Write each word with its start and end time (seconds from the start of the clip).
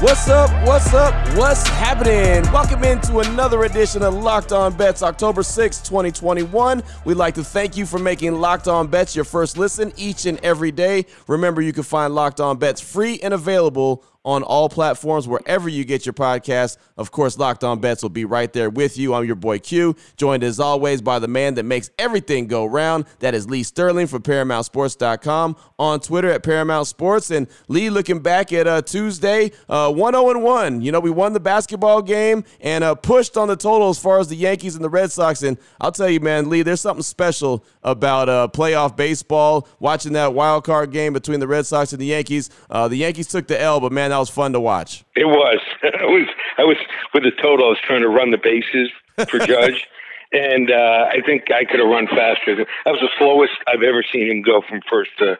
What's 0.00 0.28
up? 0.28 0.48
What's 0.64 0.94
up? 0.94 1.12
What's 1.36 1.66
happening? 1.66 2.48
Welcome 2.52 2.84
into 2.84 3.18
another 3.18 3.64
edition 3.64 4.04
of 4.04 4.14
Locked 4.14 4.52
On 4.52 4.72
Bets, 4.72 5.02
October 5.02 5.42
6, 5.42 5.80
2021. 5.80 6.84
We'd 7.04 7.14
like 7.14 7.34
to 7.34 7.42
thank 7.42 7.76
you 7.76 7.84
for 7.84 7.98
making 7.98 8.34
Locked 8.34 8.68
On 8.68 8.86
Bets 8.86 9.16
your 9.16 9.24
first 9.24 9.58
listen 9.58 9.92
each 9.96 10.24
and 10.24 10.38
every 10.44 10.70
day. 10.70 11.04
Remember, 11.26 11.60
you 11.60 11.72
can 11.72 11.82
find 11.82 12.14
Locked 12.14 12.38
On 12.38 12.56
Bets 12.56 12.80
free 12.80 13.18
and 13.24 13.34
available 13.34 14.04
on 14.24 14.42
all 14.42 14.68
platforms 14.68 15.26
wherever 15.26 15.68
you 15.68 15.84
get 15.84 16.04
your 16.04 16.12
podcast. 16.12 16.76
Of 16.96 17.10
course, 17.10 17.38
Locked 17.38 17.64
On 17.64 17.80
Bets 17.80 18.02
will 18.02 18.10
be 18.10 18.24
right 18.24 18.52
there 18.52 18.68
with 18.68 18.98
you. 18.98 19.14
I'm 19.14 19.24
your 19.24 19.36
boy 19.36 19.58
Q, 19.58 19.96
joined 20.16 20.42
as 20.42 20.60
always 20.60 21.00
by 21.00 21.18
the 21.18 21.28
man 21.28 21.54
that 21.54 21.62
makes 21.62 21.90
everything 21.98 22.46
go 22.46 22.66
round. 22.66 23.06
That 23.20 23.34
is 23.34 23.48
Lee 23.48 23.62
Sterling 23.62 24.06
from 24.06 24.22
ParamountSports.com 24.22 25.56
on 25.78 26.00
Twitter 26.00 26.30
at 26.30 26.42
Paramount 26.42 26.86
Sports. 26.86 27.30
And 27.30 27.46
Lee, 27.68 27.90
looking 27.90 28.18
back 28.20 28.52
at 28.52 28.66
uh, 28.66 28.82
Tuesday, 28.82 29.52
uh, 29.68 29.92
1 29.92 30.12
0 30.12 30.38
1. 30.38 30.82
You 30.82 30.92
know, 30.92 31.00
we 31.00 31.10
won 31.10 31.32
the 31.32 31.40
basketball 31.40 32.02
game 32.02 32.44
and 32.60 32.84
uh, 32.84 32.94
pushed 32.96 33.36
on 33.36 33.48
the 33.48 33.56
total 33.56 33.88
as 33.88 33.98
far 33.98 34.18
as 34.18 34.28
the 34.28 34.36
Yankees 34.36 34.74
and 34.74 34.84
the 34.84 34.90
Red 34.90 35.10
Sox. 35.12 35.42
And 35.42 35.56
I'll 35.80 35.92
tell 35.92 36.10
you, 36.10 36.20
man, 36.20 36.50
Lee, 36.50 36.62
there's 36.62 36.80
something 36.80 37.02
special 37.02 37.64
about 37.82 38.28
uh, 38.28 38.48
playoff 38.52 38.96
baseball. 38.96 39.68
Watching 39.78 40.12
that 40.12 40.34
wild 40.34 40.64
card 40.64 40.90
game 40.90 41.12
between 41.12 41.40
the 41.40 41.48
Red 41.48 41.64
Sox 41.64 41.92
and 41.92 42.00
the 42.02 42.06
Yankees. 42.06 42.50
Uh, 42.68 42.88
the 42.88 42.96
Yankees 42.96 43.28
took 43.28 43.46
the 43.46 43.60
L, 43.60 43.80
but 43.80 43.92
man, 43.92 44.12
that 44.18 44.22
was 44.22 44.30
fun 44.30 44.52
to 44.52 44.58
watch. 44.58 45.04
It 45.14 45.26
was. 45.26 45.60
I 45.84 46.04
was. 46.04 46.28
I 46.58 46.64
was 46.64 46.76
with 47.14 47.22
the 47.22 47.30
total. 47.30 47.66
I 47.66 47.68
was 47.68 47.78
trying 47.84 48.02
to 48.02 48.08
run 48.08 48.32
the 48.32 48.38
bases 48.38 48.90
for 49.30 49.38
Judge, 49.46 49.86
and 50.32 50.72
uh, 50.72 51.06
I 51.06 51.20
think 51.24 51.52
I 51.52 51.64
could 51.64 51.78
have 51.78 51.88
run 51.88 52.08
faster. 52.08 52.56
That 52.56 52.66
was 52.90 52.98
the 52.98 53.10
slowest 53.16 53.52
I've 53.68 53.84
ever 53.84 54.02
seen 54.12 54.28
him 54.28 54.42
go 54.42 54.60
from 54.68 54.80
first 54.90 55.10
to 55.18 55.38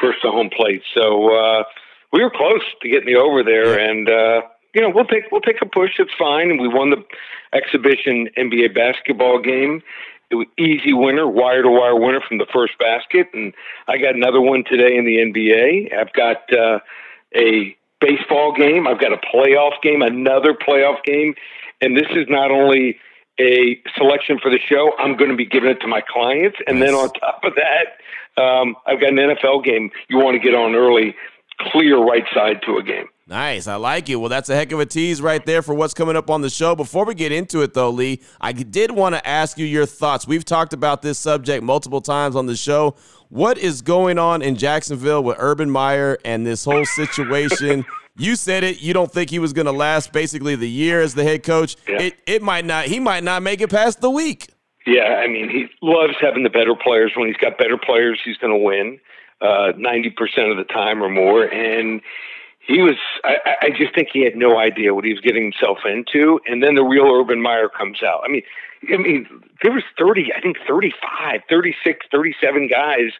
first 0.00 0.22
to 0.22 0.30
home 0.30 0.48
plate. 0.48 0.82
So 0.96 1.36
uh, 1.36 1.64
we 2.14 2.22
were 2.22 2.30
close 2.30 2.62
to 2.80 2.88
getting 2.88 3.12
the 3.12 3.20
over 3.20 3.44
there, 3.44 3.78
yeah. 3.78 3.90
and 3.90 4.08
uh, 4.08 4.40
you 4.72 4.80
know 4.80 4.88
we'll 4.88 5.04
take 5.04 5.30
we'll 5.30 5.42
take 5.42 5.60
a 5.60 5.66
push. 5.66 5.92
It's 5.98 6.16
fine. 6.18 6.48
And 6.48 6.58
we 6.58 6.68
won 6.68 6.88
the 6.88 7.04
exhibition 7.52 8.30
NBA 8.38 8.74
basketball 8.74 9.38
game. 9.38 9.82
It 10.30 10.36
was 10.36 10.46
easy 10.56 10.94
winner, 10.94 11.28
wire 11.28 11.60
to 11.60 11.68
wire 11.68 11.94
winner 11.94 12.22
from 12.26 12.38
the 12.38 12.46
first 12.50 12.78
basket, 12.78 13.28
and 13.34 13.52
I 13.86 13.98
got 13.98 14.14
another 14.14 14.40
one 14.40 14.64
today 14.64 14.96
in 14.96 15.04
the 15.04 15.18
NBA. 15.18 15.92
I've 15.94 16.14
got 16.14 16.50
uh, 16.50 16.78
a 17.36 17.76
baseball 18.04 18.52
game. 18.52 18.86
I've 18.86 19.00
got 19.00 19.12
a 19.12 19.18
playoff 19.34 19.80
game, 19.82 20.02
another 20.02 20.54
playoff 20.54 21.02
game. 21.04 21.34
And 21.80 21.96
this 21.96 22.08
is 22.10 22.26
not 22.28 22.50
only 22.50 22.96
a 23.40 23.80
selection 23.96 24.38
for 24.40 24.50
the 24.50 24.58
show, 24.58 24.92
I'm 24.98 25.16
going 25.16 25.30
to 25.30 25.36
be 25.36 25.46
giving 25.46 25.70
it 25.70 25.80
to 25.80 25.88
my 25.88 26.02
clients. 26.06 26.56
And 26.66 26.78
nice. 26.78 26.88
then 26.88 26.94
on 26.94 27.10
top 27.12 27.40
of 27.44 27.54
that, 27.56 28.42
um, 28.42 28.76
I've 28.86 29.00
got 29.00 29.10
an 29.10 29.16
NFL 29.16 29.64
game 29.64 29.90
you 30.08 30.18
want 30.18 30.34
to 30.34 30.40
get 30.40 30.54
on 30.54 30.74
early, 30.74 31.14
clear 31.58 31.98
right 31.98 32.24
side 32.34 32.60
to 32.66 32.76
a 32.76 32.82
game. 32.82 33.06
Nice. 33.26 33.66
I 33.66 33.76
like 33.76 34.10
it. 34.10 34.16
Well, 34.16 34.28
that's 34.28 34.50
a 34.50 34.54
heck 34.54 34.70
of 34.72 34.80
a 34.80 34.86
tease 34.86 35.22
right 35.22 35.44
there 35.46 35.62
for 35.62 35.74
what's 35.74 35.94
coming 35.94 36.14
up 36.14 36.28
on 36.28 36.42
the 36.42 36.50
show. 36.50 36.74
Before 36.74 37.06
we 37.06 37.14
get 37.14 37.32
into 37.32 37.62
it, 37.62 37.72
though, 37.72 37.88
Lee, 37.88 38.20
I 38.38 38.52
did 38.52 38.90
want 38.90 39.14
to 39.14 39.26
ask 39.26 39.56
you 39.56 39.64
your 39.64 39.86
thoughts. 39.86 40.26
We've 40.26 40.44
talked 40.44 40.74
about 40.74 41.00
this 41.00 41.18
subject 41.18 41.64
multiple 41.64 42.02
times 42.02 42.36
on 42.36 42.44
the 42.46 42.56
show. 42.56 42.96
What 43.28 43.58
is 43.58 43.82
going 43.82 44.18
on 44.18 44.42
in 44.42 44.56
Jacksonville 44.56 45.22
with 45.22 45.36
Urban 45.38 45.70
Meyer 45.70 46.18
and 46.24 46.46
this 46.46 46.64
whole 46.64 46.84
situation? 46.84 47.84
you 48.16 48.36
said 48.36 48.64
it. 48.64 48.80
You 48.80 48.92
don't 48.92 49.10
think 49.10 49.30
he 49.30 49.38
was 49.38 49.52
going 49.52 49.66
to 49.66 49.72
last 49.72 50.12
basically 50.12 50.56
the 50.56 50.68
year 50.68 51.00
as 51.00 51.14
the 51.14 51.24
head 51.24 51.42
coach. 51.42 51.76
Yeah. 51.88 52.02
It 52.02 52.14
it 52.26 52.42
might 52.42 52.64
not. 52.64 52.86
He 52.86 53.00
might 53.00 53.24
not 53.24 53.42
make 53.42 53.60
it 53.60 53.70
past 53.70 54.00
the 54.00 54.10
week. 54.10 54.48
Yeah, 54.86 55.22
I 55.24 55.28
mean, 55.28 55.48
he 55.48 55.66
loves 55.80 56.12
having 56.20 56.42
the 56.42 56.50
better 56.50 56.74
players. 56.74 57.12
When 57.16 57.26
he's 57.26 57.38
got 57.38 57.56
better 57.56 57.78
players, 57.78 58.20
he's 58.22 58.36
going 58.36 58.52
to 58.52 58.62
win 58.62 59.00
uh, 59.40 59.72
ninety 59.76 60.10
uh, 60.10 60.18
percent 60.18 60.50
of 60.50 60.56
the 60.56 60.64
time 60.64 61.02
or 61.02 61.08
more. 61.08 61.44
And 61.44 62.02
he 62.66 62.80
was. 62.80 62.96
I, 63.24 63.36
I 63.62 63.68
just 63.70 63.94
think 63.94 64.08
he 64.12 64.24
had 64.24 64.36
no 64.36 64.58
idea 64.58 64.94
what 64.94 65.04
he 65.04 65.12
was 65.12 65.20
getting 65.20 65.42
himself 65.42 65.78
into. 65.84 66.40
And 66.46 66.62
then 66.62 66.74
the 66.74 66.84
real 66.84 67.06
Urban 67.06 67.42
Meyer 67.42 67.68
comes 67.68 68.02
out. 68.02 68.22
I 68.24 68.28
mean, 68.28 68.42
I 68.92 68.96
mean, 68.96 69.26
there 69.62 69.72
was 69.72 69.82
30, 69.98 70.32
I 70.36 70.40
think 70.40 70.56
35, 70.68 71.40
36, 71.48 72.06
37 72.10 72.68
guys 72.68 73.12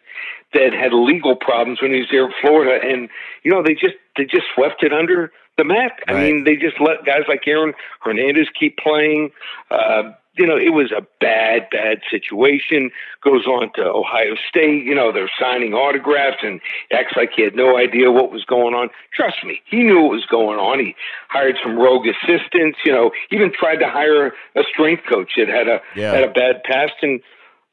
that 0.53 0.73
had 0.73 0.93
legal 0.93 1.35
problems 1.35 1.81
when 1.81 1.91
he 1.91 1.99
was 1.99 2.07
there 2.11 2.25
in 2.25 2.33
Florida. 2.41 2.85
And, 2.85 3.09
you 3.43 3.51
know, 3.51 3.63
they 3.63 3.73
just, 3.73 3.95
they 4.17 4.25
just 4.25 4.45
swept 4.53 4.83
it 4.83 4.93
under 4.93 5.31
the 5.57 5.63
mat. 5.63 5.99
Right. 6.07 6.15
I 6.15 6.23
mean, 6.23 6.43
they 6.43 6.55
just 6.55 6.79
let 6.79 7.05
guys 7.05 7.23
like 7.27 7.47
Aaron 7.47 7.73
Hernandez 8.01 8.47
keep 8.59 8.77
playing. 8.77 9.31
Uh, 9.71 10.11
you 10.37 10.45
know, 10.45 10.57
it 10.57 10.73
was 10.73 10.91
a 10.91 11.01
bad, 11.19 11.67
bad 11.71 11.99
situation. 12.09 12.91
Goes 13.23 13.45
on 13.45 13.71
to 13.75 13.83
Ohio 13.83 14.35
State. 14.49 14.83
You 14.83 14.95
know, 14.95 15.11
they're 15.11 15.31
signing 15.39 15.73
autographs 15.73 16.37
and 16.43 16.59
acts 16.91 17.13
like 17.15 17.31
he 17.35 17.43
had 17.43 17.55
no 17.55 17.77
idea 17.77 18.11
what 18.11 18.31
was 18.31 18.43
going 18.43 18.73
on. 18.73 18.89
Trust 19.13 19.37
me, 19.43 19.61
he 19.65 19.83
knew 19.83 20.01
what 20.01 20.11
was 20.11 20.25
going 20.25 20.59
on. 20.59 20.79
He 20.79 20.95
hired 21.29 21.57
some 21.63 21.77
rogue 21.77 22.07
assistants. 22.07 22.79
You 22.85 22.91
know, 22.91 23.11
even 23.31 23.51
tried 23.53 23.77
to 23.77 23.89
hire 23.89 24.33
a 24.55 24.63
strength 24.71 25.03
coach 25.09 25.31
that 25.37 25.47
had 25.47 25.67
a 25.67 25.81
yeah. 25.95 26.11
had 26.13 26.23
a 26.23 26.31
bad 26.31 26.63
past. 26.63 26.93
And 27.01 27.21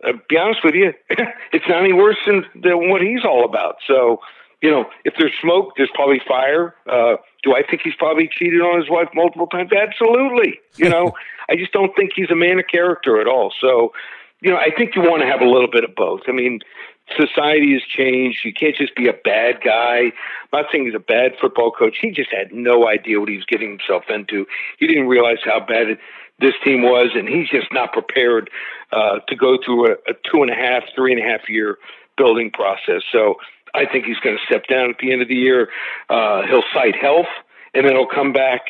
uh, 0.06 0.12
be 0.28 0.36
honest 0.36 0.60
with 0.64 0.74
you, 0.74 0.92
it's 1.52 1.64
not 1.68 1.82
any 1.82 1.92
worse 1.92 2.18
than, 2.26 2.44
than 2.60 2.90
what 2.90 3.02
he's 3.02 3.24
all 3.24 3.44
about. 3.44 3.76
So, 3.86 4.20
you 4.60 4.70
know, 4.70 4.86
if 5.04 5.14
there's 5.18 5.32
smoke, 5.40 5.72
there's 5.76 5.90
probably 5.94 6.20
fire. 6.26 6.74
Uh, 6.88 7.16
do 7.42 7.54
I 7.54 7.62
think 7.68 7.82
he's 7.82 7.94
probably 7.98 8.28
cheated 8.30 8.60
on 8.60 8.80
his 8.80 8.88
wife 8.88 9.08
multiple 9.14 9.46
times? 9.46 9.70
Absolutely. 9.72 10.60
You 10.76 10.88
know, 10.88 11.12
I 11.52 11.56
just 11.56 11.72
don't 11.72 11.94
think 11.94 12.12
he's 12.16 12.30
a 12.30 12.34
man 12.34 12.58
of 12.58 12.66
character 12.66 13.20
at 13.20 13.26
all. 13.26 13.52
So, 13.60 13.92
you 14.40 14.50
know, 14.50 14.56
I 14.56 14.70
think 14.76 14.96
you 14.96 15.02
want 15.02 15.20
to 15.20 15.28
have 15.28 15.42
a 15.42 15.48
little 15.48 15.70
bit 15.70 15.84
of 15.84 15.94
both. 15.94 16.22
I 16.26 16.32
mean, 16.32 16.60
society 17.20 17.74
has 17.74 17.82
changed. 17.82 18.38
You 18.42 18.54
can't 18.54 18.74
just 18.74 18.96
be 18.96 19.06
a 19.06 19.12
bad 19.12 19.60
guy. 19.62 19.98
I'm 20.08 20.52
not 20.52 20.66
saying 20.72 20.86
he's 20.86 20.94
a 20.94 20.98
bad 20.98 21.32
football 21.40 21.70
coach. 21.70 21.98
He 22.00 22.10
just 22.10 22.30
had 22.32 22.52
no 22.52 22.88
idea 22.88 23.20
what 23.20 23.28
he 23.28 23.36
was 23.36 23.44
getting 23.44 23.68
himself 23.68 24.04
into. 24.08 24.46
He 24.78 24.86
didn't 24.86 25.08
realize 25.08 25.38
how 25.44 25.60
bad 25.60 25.90
it, 25.90 25.98
this 26.38 26.54
team 26.64 26.82
was, 26.82 27.10
and 27.14 27.28
he's 27.28 27.50
just 27.50 27.68
not 27.72 27.92
prepared 27.92 28.48
uh, 28.92 29.18
to 29.28 29.36
go 29.36 29.58
through 29.62 29.88
a, 29.88 29.92
a 30.08 30.14
two 30.30 30.42
and 30.42 30.50
a 30.50 30.54
half, 30.54 30.84
three 30.96 31.12
and 31.12 31.22
a 31.22 31.28
half 31.28 31.48
year 31.48 31.76
building 32.16 32.50
process. 32.50 33.02
So 33.12 33.36
I 33.74 33.84
think 33.84 34.06
he's 34.06 34.18
going 34.24 34.36
to 34.36 34.44
step 34.44 34.64
down 34.68 34.90
at 34.90 34.96
the 34.98 35.12
end 35.12 35.20
of 35.20 35.28
the 35.28 35.36
year. 35.36 35.68
Uh, 36.08 36.42
he'll 36.48 36.64
cite 36.72 36.96
health, 36.96 37.30
and 37.74 37.86
then 37.86 37.92
he'll 37.92 38.06
come 38.06 38.32
back 38.32 38.62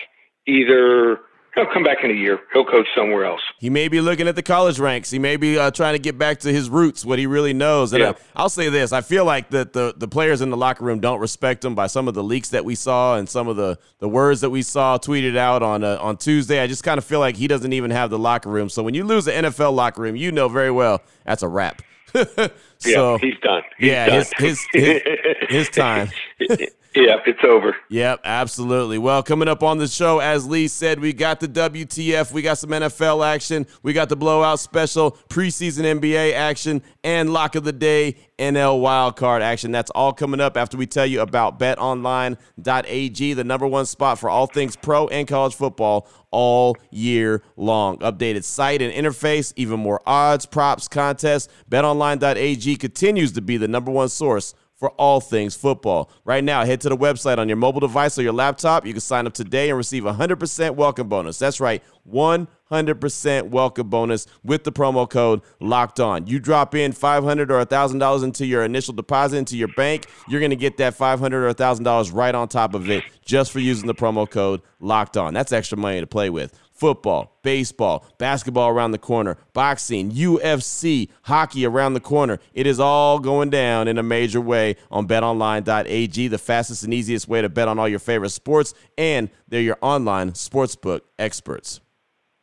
either 0.46 1.20
he'll 1.54 1.66
come 1.72 1.82
back 1.82 1.98
in 2.02 2.10
a 2.10 2.14
year. 2.14 2.40
He'll 2.52 2.64
coach 2.64 2.86
somewhere 2.96 3.24
else. 3.24 3.40
He 3.58 3.70
may 3.70 3.88
be 3.88 4.00
looking 4.00 4.28
at 4.28 4.36
the 4.36 4.42
college 4.42 4.78
ranks. 4.78 5.10
He 5.10 5.18
may 5.18 5.36
be 5.36 5.58
uh, 5.58 5.70
trying 5.70 5.94
to 5.94 5.98
get 5.98 6.18
back 6.18 6.40
to 6.40 6.52
his 6.52 6.70
roots, 6.70 7.04
what 7.04 7.18
he 7.18 7.26
really 7.26 7.52
knows. 7.52 7.92
And 7.92 8.02
yeah. 8.02 8.12
I, 8.34 8.42
will 8.42 8.48
say 8.48 8.68
this: 8.68 8.92
I 8.92 9.00
feel 9.00 9.24
like 9.24 9.50
that 9.50 9.72
the 9.72 9.94
the 9.96 10.08
players 10.08 10.40
in 10.40 10.50
the 10.50 10.56
locker 10.56 10.84
room 10.84 11.00
don't 11.00 11.20
respect 11.20 11.64
him 11.64 11.74
by 11.74 11.86
some 11.86 12.08
of 12.08 12.14
the 12.14 12.22
leaks 12.22 12.50
that 12.50 12.64
we 12.64 12.74
saw 12.74 13.16
and 13.16 13.28
some 13.28 13.48
of 13.48 13.56
the 13.56 13.78
the 13.98 14.08
words 14.08 14.40
that 14.40 14.50
we 14.50 14.62
saw 14.62 14.98
tweeted 14.98 15.36
out 15.36 15.62
on 15.62 15.84
uh, 15.84 15.98
on 16.00 16.16
Tuesday. 16.16 16.60
I 16.60 16.66
just 16.66 16.84
kind 16.84 16.98
of 16.98 17.04
feel 17.04 17.20
like 17.20 17.36
he 17.36 17.48
doesn't 17.48 17.72
even 17.72 17.90
have 17.90 18.10
the 18.10 18.18
locker 18.18 18.50
room. 18.50 18.68
So 18.68 18.82
when 18.82 18.94
you 18.94 19.04
lose 19.04 19.24
the 19.24 19.32
NFL 19.32 19.74
locker 19.74 20.02
room, 20.02 20.16
you 20.16 20.32
know 20.32 20.48
very 20.48 20.70
well 20.70 21.02
that's 21.24 21.42
a 21.42 21.48
wrap. 21.48 21.82
so, 22.12 22.52
yeah, 22.84 23.18
he's 23.18 23.38
done. 23.42 23.62
He's 23.78 23.88
yeah, 23.88 24.06
done. 24.06 24.18
His, 24.18 24.32
his, 24.38 24.66
his 24.72 25.02
his 25.48 25.68
time. 25.70 26.10
Yep, 26.94 27.22
it's 27.26 27.40
over. 27.42 27.74
Yep, 27.88 28.20
absolutely. 28.24 28.98
Well, 28.98 29.22
coming 29.22 29.48
up 29.48 29.62
on 29.62 29.78
the 29.78 29.88
show, 29.88 30.18
as 30.18 30.46
Lee 30.46 30.68
said, 30.68 31.00
we 31.00 31.14
got 31.14 31.40
the 31.40 31.48
WTF, 31.48 32.32
we 32.32 32.42
got 32.42 32.58
some 32.58 32.70
NFL 32.70 33.26
action, 33.26 33.66
we 33.82 33.94
got 33.94 34.10
the 34.10 34.16
blowout 34.16 34.60
special, 34.60 35.12
preseason 35.30 35.84
NBA 36.00 36.34
action, 36.34 36.82
and 37.02 37.32
lock 37.32 37.54
of 37.54 37.64
the 37.64 37.72
day 37.72 38.16
NL 38.38 38.80
wildcard 38.82 39.40
action. 39.40 39.72
That's 39.72 39.90
all 39.92 40.12
coming 40.12 40.40
up 40.40 40.56
after 40.58 40.76
we 40.76 40.86
tell 40.86 41.06
you 41.06 41.22
about 41.22 41.58
betonline.ag, 41.58 43.32
the 43.32 43.44
number 43.44 43.66
one 43.66 43.86
spot 43.86 44.18
for 44.18 44.28
all 44.28 44.46
things 44.46 44.76
pro 44.76 45.08
and 45.08 45.26
college 45.26 45.54
football 45.54 46.06
all 46.30 46.76
year 46.90 47.42
long. 47.56 47.98
Updated 47.98 48.44
site 48.44 48.82
and 48.82 48.92
interface, 48.92 49.52
even 49.56 49.80
more 49.80 50.02
odds, 50.06 50.44
props, 50.44 50.88
contests. 50.88 51.48
BetOnline.ag 51.70 52.76
continues 52.76 53.32
to 53.32 53.40
be 53.40 53.56
the 53.56 53.68
number 53.68 53.90
one 53.90 54.08
source 54.10 54.54
for 54.82 54.90
all 54.98 55.20
things 55.20 55.54
football. 55.54 56.10
Right 56.24 56.42
now, 56.42 56.64
head 56.64 56.80
to 56.80 56.88
the 56.88 56.96
website 56.96 57.38
on 57.38 57.46
your 57.48 57.56
mobile 57.56 57.78
device 57.78 58.18
or 58.18 58.22
your 58.22 58.32
laptop. 58.32 58.84
You 58.84 58.92
can 58.92 59.00
sign 59.00 59.28
up 59.28 59.32
today 59.32 59.68
and 59.68 59.76
receive 59.76 60.06
a 60.06 60.12
100% 60.12 60.74
welcome 60.74 61.08
bonus. 61.08 61.38
That's 61.38 61.60
right, 61.60 61.80
100% 62.10 63.50
welcome 63.50 63.88
bonus 63.88 64.26
with 64.42 64.64
the 64.64 64.72
promo 64.72 65.08
code 65.08 65.42
locked 65.60 66.00
on. 66.00 66.26
You 66.26 66.40
drop 66.40 66.74
in 66.74 66.90
500 66.90 67.52
or 67.52 67.64
$1,000 67.64 68.24
into 68.24 68.44
your 68.44 68.64
initial 68.64 68.92
deposit 68.92 69.36
into 69.36 69.56
your 69.56 69.68
bank, 69.68 70.06
you're 70.26 70.40
going 70.40 70.50
to 70.50 70.56
get 70.56 70.78
that 70.78 70.94
500 70.94 71.44
or 71.44 71.54
$1,000 71.54 72.12
right 72.12 72.34
on 72.34 72.48
top 72.48 72.74
of 72.74 72.90
it 72.90 73.04
just 73.24 73.52
for 73.52 73.60
using 73.60 73.86
the 73.86 73.94
promo 73.94 74.28
code 74.28 74.62
locked 74.80 75.16
on. 75.16 75.32
That's 75.32 75.52
extra 75.52 75.78
money 75.78 76.00
to 76.00 76.08
play 76.08 76.28
with. 76.28 76.58
Football, 76.82 77.38
baseball, 77.44 78.04
basketball 78.18 78.68
around 78.68 78.90
the 78.90 78.98
corner, 78.98 79.36
boxing, 79.52 80.10
UFC, 80.10 81.08
hockey 81.22 81.64
around 81.64 81.94
the 81.94 82.00
corner. 82.00 82.40
It 82.54 82.66
is 82.66 82.80
all 82.80 83.20
going 83.20 83.50
down 83.50 83.86
in 83.86 83.98
a 83.98 84.02
major 84.02 84.40
way 84.40 84.74
on 84.90 85.06
betonline.ag, 85.06 86.26
the 86.26 86.38
fastest 86.38 86.82
and 86.82 86.92
easiest 86.92 87.28
way 87.28 87.40
to 87.40 87.48
bet 87.48 87.68
on 87.68 87.78
all 87.78 87.86
your 87.86 88.00
favorite 88.00 88.30
sports, 88.30 88.74
and 88.98 89.30
they're 89.46 89.60
your 89.60 89.78
online 89.80 90.32
sportsbook 90.32 91.02
experts. 91.20 91.78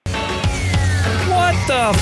What 0.05 0.15
the 1.67 1.91
f- 1.93 1.99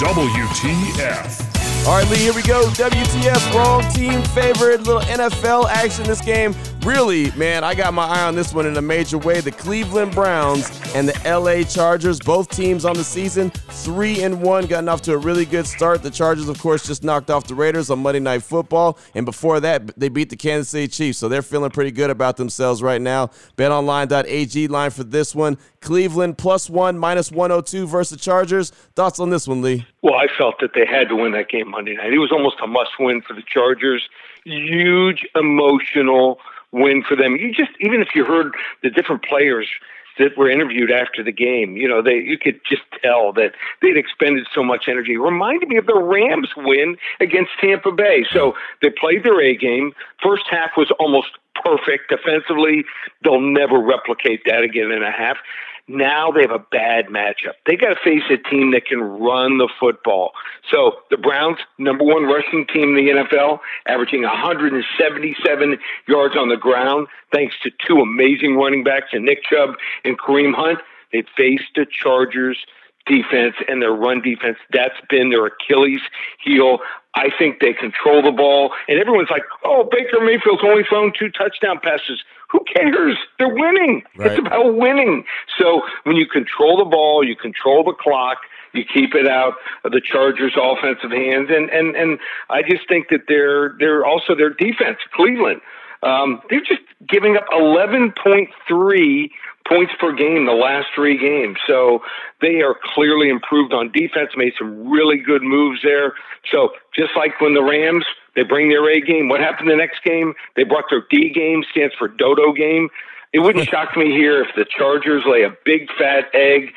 WTF. 0.00 1.60
All 1.86 1.98
right, 1.98 2.10
Lee, 2.10 2.16
here 2.16 2.32
we 2.32 2.42
go. 2.42 2.64
WTF, 2.70 3.54
wrong 3.54 3.82
team 3.92 4.22
favorite. 4.34 4.84
Little 4.84 5.02
NFL 5.02 5.68
action 5.68 6.04
this 6.04 6.22
game. 6.22 6.54
Really, 6.84 7.30
man, 7.32 7.62
I 7.62 7.74
got 7.74 7.92
my 7.92 8.06
eye 8.06 8.22
on 8.26 8.34
this 8.34 8.54
one 8.54 8.64
in 8.64 8.74
a 8.78 8.82
major 8.82 9.18
way. 9.18 9.40
The 9.40 9.52
Cleveland 9.52 10.14
Browns 10.14 10.70
and 10.94 11.06
the 11.06 11.38
LA 11.38 11.62
Chargers, 11.62 12.18
both 12.18 12.48
teams 12.48 12.86
on 12.86 12.96
the 12.96 13.04
season, 13.04 13.50
three 13.50 14.22
and 14.22 14.40
one, 14.40 14.64
gotten 14.64 14.88
off 14.88 15.02
to 15.02 15.12
a 15.12 15.18
really 15.18 15.44
good 15.44 15.66
start. 15.66 16.02
The 16.02 16.10
Chargers, 16.10 16.48
of 16.48 16.58
course, 16.58 16.86
just 16.86 17.04
knocked 17.04 17.28
off 17.28 17.46
the 17.46 17.54
Raiders 17.54 17.90
on 17.90 17.98
Monday 17.98 18.20
Night 18.20 18.42
Football, 18.42 18.98
and 19.14 19.26
before 19.26 19.60
that, 19.60 19.98
they 19.98 20.08
beat 20.08 20.30
the 20.30 20.36
Kansas 20.36 20.70
City 20.70 20.88
Chiefs, 20.88 21.18
so 21.18 21.28
they're 21.28 21.42
feeling 21.42 21.70
pretty 21.70 21.90
good 21.90 22.08
about 22.08 22.38
themselves 22.38 22.82
right 22.82 23.00
now. 23.00 23.26
BetOnline.ag 23.58 24.68
line 24.68 24.90
for 24.90 25.04
this 25.04 25.34
one: 25.34 25.58
Cleveland 25.82 26.38
plus 26.38 26.70
one, 26.70 26.98
minus 26.98 27.30
102 27.30 27.88
versus 27.88 28.16
the 28.16 28.22
Chargers. 28.22 28.70
Thoughts 28.96 29.20
on 29.20 29.28
this 29.28 29.46
one, 29.46 29.60
Lee? 29.60 29.86
Well, 30.00 30.14
I 30.14 30.28
felt 30.38 30.60
that 30.60 30.70
they 30.74 30.86
had 30.86 31.10
to 31.10 31.16
win 31.16 31.32
that 31.32 31.50
game 31.50 31.70
Monday 31.70 31.94
night. 31.94 32.14
It 32.14 32.18
was 32.18 32.32
almost 32.32 32.56
a 32.62 32.66
must 32.66 32.92
win 32.98 33.20
for 33.20 33.34
the 33.34 33.42
Chargers. 33.42 34.08
Huge 34.44 35.26
emotional 35.34 36.38
win 36.72 37.02
for 37.06 37.16
them. 37.16 37.36
You 37.36 37.52
just 37.52 37.72
even 37.80 38.00
if 38.00 38.08
you 38.14 38.24
heard 38.24 38.54
the 38.82 38.90
different 38.90 39.24
players 39.24 39.68
that 40.18 40.36
were 40.36 40.50
interviewed 40.50 40.90
after 40.90 41.22
the 41.22 41.32
game, 41.32 41.76
you 41.76 41.88
know, 41.88 42.02
they 42.02 42.16
you 42.16 42.38
could 42.38 42.60
just 42.68 42.82
tell 43.02 43.32
that 43.34 43.52
they'd 43.82 43.96
expended 43.96 44.46
so 44.54 44.62
much 44.62 44.84
energy. 44.88 45.14
It 45.14 45.20
reminded 45.20 45.68
me 45.68 45.76
of 45.76 45.86
the 45.86 45.98
Rams 45.98 46.50
win 46.56 46.96
against 47.20 47.50
Tampa 47.60 47.92
Bay. 47.92 48.24
So 48.30 48.54
they 48.82 48.90
played 48.90 49.24
their 49.24 49.40
A 49.40 49.56
game. 49.56 49.92
First 50.22 50.44
half 50.50 50.70
was 50.76 50.92
almost 50.98 51.28
perfect 51.62 52.10
defensively. 52.10 52.84
They'll 53.22 53.40
never 53.40 53.78
replicate 53.78 54.42
that 54.46 54.62
again 54.62 54.90
in 54.90 55.02
a 55.02 55.10
half. 55.10 55.38
Now 55.90 56.30
they 56.30 56.42
have 56.42 56.52
a 56.52 56.64
bad 56.70 57.06
matchup. 57.06 57.54
They 57.66 57.74
got 57.74 57.88
to 57.88 57.96
face 58.04 58.22
a 58.30 58.36
team 58.48 58.70
that 58.70 58.86
can 58.86 59.00
run 59.00 59.58
the 59.58 59.68
football. 59.80 60.30
So 60.70 60.92
the 61.10 61.16
Browns, 61.16 61.58
number 61.78 62.04
one 62.04 62.24
rushing 62.26 62.64
team 62.72 62.96
in 62.96 63.04
the 63.04 63.10
NFL, 63.10 63.58
averaging 63.86 64.22
177 64.22 65.78
yards 66.06 66.36
on 66.36 66.48
the 66.48 66.56
ground, 66.56 67.08
thanks 67.32 67.56
to 67.64 67.70
two 67.84 67.98
amazing 68.00 68.54
running 68.54 68.84
backs, 68.84 69.08
and 69.12 69.24
Nick 69.24 69.42
Chubb 69.42 69.70
and 70.04 70.16
Kareem 70.16 70.54
Hunt. 70.54 70.78
They 71.12 71.24
faced 71.36 71.74
the 71.74 71.86
Chargers 71.90 72.58
defense 73.06 73.56
and 73.66 73.82
their 73.82 73.92
run 73.92 74.20
defense. 74.20 74.58
That's 74.72 74.94
been 75.08 75.30
their 75.30 75.46
Achilles 75.46 76.02
heel. 76.38 76.78
I 77.14 77.30
think 77.36 77.58
they 77.58 77.72
control 77.72 78.22
the 78.22 78.30
ball, 78.30 78.72
and 78.86 79.00
everyone's 79.00 79.30
like, 79.30 79.42
"Oh, 79.64 79.82
Baker 79.90 80.20
Mayfield's 80.20 80.62
only 80.62 80.84
thrown 80.84 81.12
two 81.12 81.30
touchdown 81.30 81.80
passes." 81.80 82.22
Who 82.52 82.60
cares? 82.74 83.16
They're 83.38 83.54
winning. 83.54 84.02
Right. 84.16 84.32
It's 84.32 84.38
about 84.38 84.74
winning. 84.76 85.24
So 85.58 85.82
when 86.04 86.16
you 86.16 86.26
control 86.26 86.78
the 86.78 86.84
ball, 86.84 87.24
you 87.24 87.36
control 87.36 87.84
the 87.84 87.92
clock. 87.92 88.38
You 88.72 88.84
keep 88.84 89.14
it 89.14 89.26
out 89.26 89.54
of 89.84 89.92
the 89.92 90.00
Chargers' 90.00 90.54
offensive 90.56 91.10
hands, 91.10 91.48
and 91.50 91.70
and 91.70 91.96
and 91.96 92.18
I 92.48 92.62
just 92.62 92.88
think 92.88 93.08
that 93.08 93.22
they're 93.26 93.74
they're 93.78 94.04
also 94.04 94.36
their 94.36 94.50
defense. 94.50 94.98
Cleveland, 95.12 95.60
um, 96.02 96.40
they're 96.48 96.60
just 96.60 96.82
giving 97.08 97.36
up 97.36 97.46
11.3 97.52 99.30
points 99.68 99.92
per 100.00 100.12
game 100.12 100.46
the 100.46 100.52
last 100.52 100.88
three 100.94 101.18
games. 101.18 101.58
So 101.66 102.00
they 102.40 102.62
are 102.62 102.74
clearly 102.94 103.28
improved 103.28 103.72
on 103.72 103.92
defense, 103.92 104.30
made 104.36 104.52
some 104.58 104.88
really 104.88 105.18
good 105.18 105.42
moves 105.42 105.80
there. 105.82 106.14
So 106.50 106.70
just 106.94 107.10
like 107.16 107.40
when 107.40 107.54
the 107.54 107.62
Rams, 107.62 108.04
they 108.34 108.42
bring 108.42 108.68
their 108.68 108.88
A 108.88 109.00
game, 109.00 109.28
what 109.28 109.40
happened 109.40 109.70
the 109.70 109.76
next 109.76 110.02
game? 110.04 110.34
They 110.56 110.64
brought 110.64 110.84
their 110.90 111.04
D 111.10 111.30
game, 111.30 111.64
stands 111.70 111.94
for 111.98 112.08
dodo 112.08 112.52
game. 112.52 112.88
It 113.32 113.40
wouldn't 113.40 113.68
shock 113.68 113.96
me 113.96 114.10
here 114.10 114.42
if 114.42 114.48
the 114.56 114.64
Chargers 114.64 115.22
lay 115.26 115.42
a 115.42 115.56
big 115.64 115.88
fat 115.98 116.24
egg. 116.34 116.72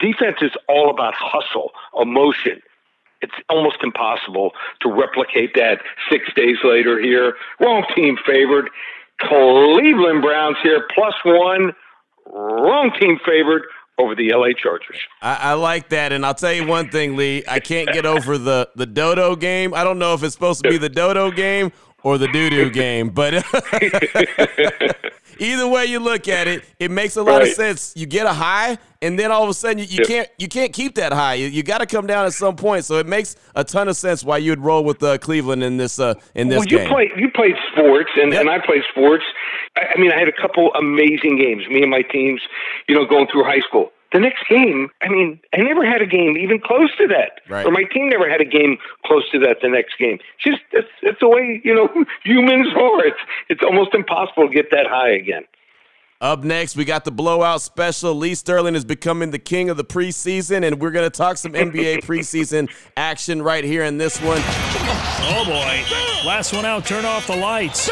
Defense 0.00 0.36
is 0.42 0.52
all 0.68 0.90
about 0.90 1.14
hustle, 1.16 1.72
emotion. 1.98 2.60
It's 3.22 3.32
almost 3.48 3.78
impossible 3.82 4.52
to 4.80 4.92
replicate 4.92 5.54
that 5.54 5.80
six 6.10 6.24
days 6.34 6.58
later 6.62 7.00
here. 7.00 7.36
Wrong 7.58 7.84
team 7.94 8.18
favored. 8.26 8.68
Cleveland 9.20 10.20
Browns 10.20 10.56
here, 10.62 10.86
plus 10.94 11.14
one. 11.24 11.72
Wrong 12.26 12.90
team 13.00 13.18
favored 13.24 13.62
over 13.98 14.14
the 14.14 14.32
LA 14.32 14.52
Chargers. 14.60 14.98
I, 15.22 15.36
I, 15.36 15.52
like 15.54 15.88
that, 15.90 16.12
and 16.12 16.26
I'll 16.26 16.34
tell 16.34 16.52
you 16.52 16.66
one 16.66 16.88
thing, 16.90 17.16
Lee. 17.16 17.44
I 17.48 17.60
can't 17.60 17.92
get 17.92 18.06
over 18.06 18.38
the 18.38 18.68
the 18.74 18.86
dodo 18.86 19.36
game. 19.36 19.74
I 19.74 19.84
don't 19.84 19.98
know 19.98 20.14
if 20.14 20.22
it's 20.22 20.34
supposed 20.34 20.62
to 20.64 20.70
be 20.70 20.78
the 20.78 20.88
dodo 20.88 21.30
game 21.30 21.72
or 22.02 22.18
the 22.18 22.28
doo 22.28 22.50
doo 22.50 22.70
game, 22.70 23.10
but 23.10 23.34
either 25.40 25.66
way 25.68 25.86
you 25.86 26.00
look 26.00 26.28
at 26.28 26.46
it, 26.46 26.64
it 26.78 26.90
makes 26.90 27.16
a 27.16 27.22
lot 27.22 27.38
right. 27.38 27.48
of 27.48 27.54
sense. 27.54 27.92
You 27.96 28.06
get 28.06 28.26
a 28.26 28.32
high, 28.32 28.78
and 29.02 29.18
then 29.18 29.30
all 29.30 29.42
of 29.42 29.48
a 29.48 29.54
sudden 29.54 29.78
you, 29.78 29.84
you 29.84 30.04
can't 30.04 30.28
you 30.38 30.48
can't 30.48 30.72
keep 30.72 30.94
that 30.96 31.12
high. 31.12 31.34
You, 31.34 31.46
you 31.46 31.62
got 31.62 31.78
to 31.78 31.86
come 31.86 32.06
down 32.06 32.26
at 32.26 32.32
some 32.32 32.56
point. 32.56 32.84
So 32.84 32.98
it 32.98 33.06
makes 33.06 33.36
a 33.54 33.64
ton 33.64 33.88
of 33.88 33.96
sense 33.96 34.24
why 34.24 34.38
you'd 34.38 34.60
roll 34.60 34.84
with 34.84 35.02
uh, 35.02 35.18
Cleveland 35.18 35.62
in 35.62 35.76
this 35.76 35.98
uh, 35.98 36.14
in 36.34 36.48
this 36.48 36.58
well, 36.58 36.68
you 36.68 36.78
game. 36.78 36.88
Play, 36.88 37.10
you 37.16 37.30
played 37.30 37.56
sports, 37.72 38.10
and, 38.16 38.32
yep. 38.32 38.42
and 38.42 38.50
I 38.50 38.58
played 38.64 38.82
sports. 38.90 39.24
I, 39.76 39.94
I 39.96 40.00
mean, 40.00 40.12
I 40.12 40.18
had 40.18 40.28
a 40.28 40.32
couple 40.32 40.72
amazing 40.74 41.38
games. 41.38 41.68
Me 41.68 41.82
and 41.82 41.90
my 41.90 42.02
teams, 42.02 42.40
you 42.88 42.94
know, 42.94 43.06
going 43.06 43.26
through 43.30 43.44
high 43.44 43.60
school 43.60 43.90
the 44.14 44.20
next 44.20 44.46
game, 44.48 44.88
I 45.02 45.08
mean, 45.08 45.40
I 45.52 45.58
never 45.58 45.84
had 45.84 46.00
a 46.00 46.06
game 46.06 46.38
even 46.38 46.60
close 46.60 46.88
to 46.98 47.08
that, 47.08 47.42
right. 47.50 47.66
or 47.66 47.72
my 47.72 47.82
team 47.82 48.08
never 48.08 48.30
had 48.30 48.40
a 48.40 48.44
game 48.44 48.78
close 49.04 49.28
to 49.32 49.40
that. 49.40 49.58
The 49.60 49.68
next 49.68 49.98
game, 49.98 50.20
just 50.38 50.62
it's 50.70 50.88
it's 51.02 51.18
the 51.18 51.28
way 51.28 51.60
you 51.64 51.74
know 51.74 51.88
humans 52.24 52.68
are. 52.78 53.04
It's 53.04 53.18
it's 53.48 53.62
almost 53.62 53.94
impossible 53.94 54.48
to 54.48 54.54
get 54.54 54.70
that 54.70 54.86
high 54.86 55.10
again. 55.10 55.44
Up 56.24 56.42
next, 56.42 56.74
we 56.74 56.86
got 56.86 57.04
the 57.04 57.10
blowout 57.10 57.60
special. 57.60 58.14
Lee 58.14 58.34
Sterling 58.34 58.74
is 58.74 58.86
becoming 58.86 59.30
the 59.30 59.38
king 59.38 59.68
of 59.68 59.76
the 59.76 59.84
preseason, 59.84 60.66
and 60.66 60.80
we're 60.80 60.90
going 60.90 61.04
to 61.04 61.14
talk 61.14 61.36
some 61.36 61.52
NBA 61.52 61.98
preseason 62.04 62.70
action 62.96 63.42
right 63.42 63.62
here 63.62 63.84
in 63.84 63.98
this 63.98 64.18
one. 64.22 64.40
Oh 65.26 65.44
boy! 65.44 65.84
Last 66.26 66.54
one 66.54 66.64
out. 66.64 66.86
Turn 66.86 67.04
off 67.04 67.26
the 67.26 67.36
lights. 67.36 67.90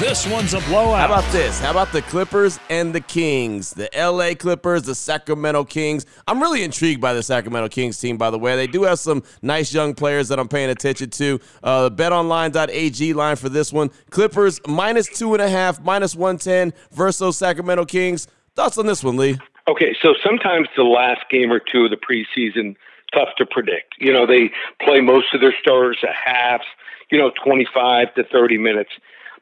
This 0.00 0.26
one's 0.26 0.54
a 0.54 0.60
blowout. 0.60 1.10
How 1.10 1.18
about 1.18 1.32
this? 1.32 1.60
How 1.60 1.70
about 1.70 1.92
the 1.92 2.00
Clippers 2.00 2.58
and 2.70 2.94
the 2.94 3.00
Kings? 3.02 3.74
The 3.74 3.90
LA 3.94 4.34
Clippers, 4.34 4.84
the 4.84 4.94
Sacramento 4.94 5.64
Kings. 5.64 6.06
I'm 6.26 6.40
really 6.40 6.62
intrigued 6.62 7.02
by 7.02 7.12
the 7.12 7.22
Sacramento 7.22 7.68
Kings 7.68 7.98
team, 7.98 8.16
by 8.16 8.30
the 8.30 8.38
way. 8.38 8.56
They 8.56 8.66
do 8.66 8.84
have 8.84 8.98
some 8.98 9.22
nice 9.42 9.74
young 9.74 9.94
players 9.94 10.28
that 10.28 10.38
I'm 10.38 10.48
paying 10.48 10.70
attention 10.70 11.10
to. 11.10 11.40
Uh, 11.62 11.90
betonline.ag 11.90 13.12
line 13.12 13.36
for 13.36 13.50
this 13.50 13.72
one. 13.72 13.90
Clippers 14.08 14.60
minus 14.66 15.08
two 15.08 15.34
and 15.34 15.42
a 15.42 15.48
half, 15.48 15.82
minus 15.82 16.14
110 16.16 16.72
versus 16.92 17.36
Sacramento 17.66 17.84
Kings. 17.86 18.28
Thoughts 18.54 18.78
on 18.78 18.86
this 18.86 19.02
one, 19.02 19.16
Lee? 19.16 19.40
Okay, 19.66 19.96
so 20.00 20.14
sometimes 20.24 20.68
the 20.76 20.84
last 20.84 21.28
game 21.28 21.50
or 21.50 21.58
two 21.58 21.86
of 21.86 21.90
the 21.90 21.96
preseason 21.96 22.76
tough 23.12 23.30
to 23.38 23.44
predict. 23.44 23.94
You 23.98 24.12
know, 24.12 24.24
they 24.24 24.52
play 24.80 25.00
most 25.00 25.34
of 25.34 25.40
their 25.40 25.54
starters 25.60 25.98
at 26.04 26.14
halves, 26.14 26.64
you 27.10 27.18
know, 27.18 27.32
25 27.44 28.14
to 28.14 28.22
30 28.22 28.58
minutes. 28.58 28.90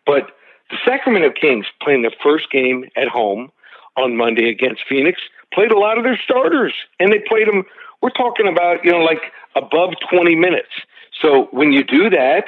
But 0.06 0.30
the 0.70 0.78
Sacramento 0.86 1.34
Kings 1.38 1.66
playing 1.82 2.00
their 2.00 2.14
first 2.22 2.50
game 2.50 2.86
at 2.96 3.08
home 3.08 3.52
on 3.98 4.16
Monday 4.16 4.48
against 4.48 4.84
Phoenix 4.88 5.20
played 5.52 5.70
a 5.70 5.78
lot 5.78 5.98
of 5.98 6.04
their 6.04 6.18
starters, 6.24 6.72
and 6.98 7.12
they 7.12 7.22
played 7.28 7.46
them. 7.46 7.64
We're 8.00 8.08
talking 8.08 8.48
about 8.48 8.82
you 8.86 8.90
know 8.90 9.00
like 9.00 9.20
above 9.54 9.92
20 10.10 10.34
minutes. 10.34 10.72
So 11.20 11.48
when 11.50 11.72
you 11.72 11.84
do 11.84 12.08
that, 12.08 12.44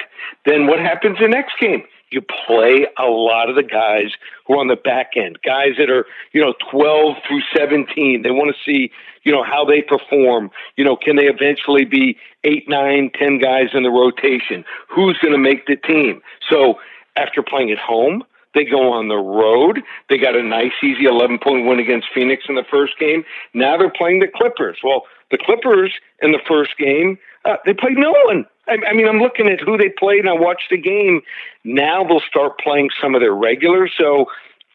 then 0.47 0.65
what 0.65 0.79
happens 0.79 1.19
the 1.19 1.27
next 1.27 1.53
game? 1.59 1.83
You 2.11 2.21
play 2.21 2.87
a 2.97 3.05
lot 3.05 3.49
of 3.49 3.55
the 3.55 3.63
guys 3.63 4.11
who 4.45 4.53
are 4.53 4.57
on 4.57 4.67
the 4.67 4.77
back 4.77 5.11
end, 5.17 5.39
guys 5.43 5.75
that 5.77 5.89
are, 5.89 6.05
you 6.31 6.41
know, 6.41 6.53
12 6.71 7.17
through 7.27 7.41
17. 7.55 8.21
They 8.21 8.31
want 8.31 8.55
to 8.55 8.63
see, 8.63 8.91
you 9.23 9.31
know, 9.31 9.43
how 9.43 9.65
they 9.65 9.81
perform. 9.81 10.51
You 10.77 10.85
know, 10.85 10.95
can 10.95 11.17
they 11.17 11.27
eventually 11.27 11.85
be 11.85 12.17
eight, 12.43 12.69
nine, 12.69 13.11
ten 13.17 13.39
guys 13.39 13.69
in 13.73 13.83
the 13.83 13.89
rotation? 13.89 14.63
Who's 14.89 15.17
going 15.17 15.33
to 15.33 15.37
make 15.37 15.67
the 15.67 15.75
team? 15.75 16.21
So 16.49 16.79
after 17.17 17.43
playing 17.43 17.71
at 17.71 17.77
home, 17.77 18.23
they 18.55 18.63
go 18.63 18.91
on 18.93 19.07
the 19.07 19.17
road. 19.17 19.81
They 20.09 20.17
got 20.17 20.35
a 20.35 20.43
nice, 20.43 20.71
easy 20.83 21.05
11 21.05 21.39
point 21.43 21.67
win 21.67 21.79
against 21.79 22.07
Phoenix 22.13 22.45
in 22.49 22.55
the 22.55 22.65
first 22.69 22.97
game. 22.97 23.23
Now 23.53 23.77
they're 23.77 23.91
playing 23.91 24.19
the 24.19 24.27
Clippers. 24.33 24.79
Well, 24.83 25.03
the 25.29 25.37
Clippers 25.37 25.93
in 26.21 26.31
the 26.31 26.39
first 26.47 26.77
game, 26.77 27.19
uh, 27.47 27.57
they 27.65 27.73
played 27.73 27.97
no 27.97 28.11
one. 28.25 28.45
I, 28.67 28.77
I 28.89 28.93
mean, 28.93 29.07
I'm 29.07 29.19
looking 29.19 29.47
at 29.47 29.61
who 29.61 29.77
they 29.77 29.89
played 29.89 30.19
and 30.19 30.29
I 30.29 30.33
watched 30.33 30.69
the 30.69 30.77
game. 30.77 31.21
Now 31.63 32.03
they'll 32.03 32.19
start 32.19 32.59
playing 32.59 32.89
some 33.01 33.15
of 33.15 33.21
their 33.21 33.33
regulars. 33.33 33.93
So 33.97 34.25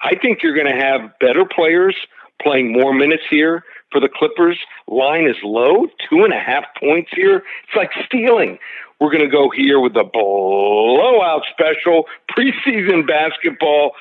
I 0.01 0.17
think 0.17 0.43
you're 0.43 0.55
going 0.55 0.75
to 0.75 0.81
have 0.81 1.13
better 1.21 1.45
players 1.45 1.97
playing 2.41 2.73
more 2.73 2.93
minutes 2.93 3.23
here 3.31 3.63
for 3.91 4.01
the 4.01 4.09
Clippers. 4.09 4.59
Line 4.89 5.29
is 5.29 5.37
low, 5.45 5.87
two 6.09 6.25
and 6.25 6.33
a 6.33 6.41
half 6.41 6.65
points 6.81 7.11
here. 7.15 7.37
It's 7.65 7.77
like 7.77 7.91
stealing. 8.07 8.59
We're 9.01 9.11
going 9.11 9.25
to 9.25 9.31
go 9.31 9.51
here 9.51 9.81
with 9.81 9.95
the 9.95 10.05
blowout 10.05 11.43
special 11.51 12.07
preseason 12.31 13.07
basketball. 13.07 13.93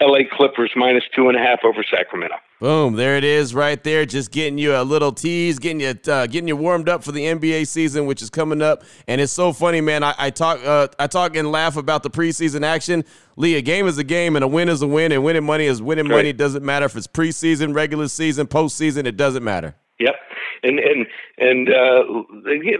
LA 0.00 0.20
Clippers 0.30 0.72
minus 0.76 1.04
two 1.14 1.28
and 1.28 1.38
a 1.38 1.40
half 1.40 1.60
over 1.64 1.84
Sacramento. 1.88 2.36
Boom! 2.62 2.94
There 2.94 3.16
it 3.16 3.24
is, 3.24 3.56
right 3.56 3.82
there. 3.82 4.06
Just 4.06 4.30
getting 4.30 4.56
you 4.56 4.76
a 4.76 4.84
little 4.84 5.10
tease, 5.10 5.58
getting 5.58 5.80
you 5.80 5.98
uh, 6.06 6.28
getting 6.28 6.46
you 6.46 6.54
warmed 6.54 6.88
up 6.88 7.02
for 7.02 7.10
the 7.10 7.24
NBA 7.24 7.66
season, 7.66 8.06
which 8.06 8.22
is 8.22 8.30
coming 8.30 8.62
up. 8.62 8.84
And 9.08 9.20
it's 9.20 9.32
so 9.32 9.52
funny, 9.52 9.80
man. 9.80 10.04
I, 10.04 10.14
I 10.16 10.30
talk 10.30 10.64
uh, 10.64 10.86
I 10.96 11.08
talk 11.08 11.34
and 11.34 11.50
laugh 11.50 11.76
about 11.76 12.04
the 12.04 12.10
preseason 12.10 12.62
action. 12.64 13.04
Lee, 13.34 13.56
a 13.56 13.62
game 13.62 13.88
is 13.88 13.98
a 13.98 14.04
game, 14.04 14.36
and 14.36 14.44
a 14.44 14.46
win 14.46 14.68
is 14.68 14.80
a 14.80 14.86
win, 14.86 15.10
and 15.10 15.24
winning 15.24 15.42
money 15.42 15.64
is 15.64 15.82
winning 15.82 16.06
money. 16.06 16.28
It 16.28 16.36
doesn't 16.36 16.64
matter 16.64 16.86
if 16.86 16.94
it's 16.94 17.08
preseason, 17.08 17.74
regular 17.74 18.06
season, 18.06 18.46
postseason. 18.46 19.06
It 19.06 19.16
doesn't 19.16 19.42
matter. 19.42 19.74
Yep, 19.98 20.14
and 20.62 20.78
and 20.78 21.06
and 21.38 21.68
uh, 21.68 22.22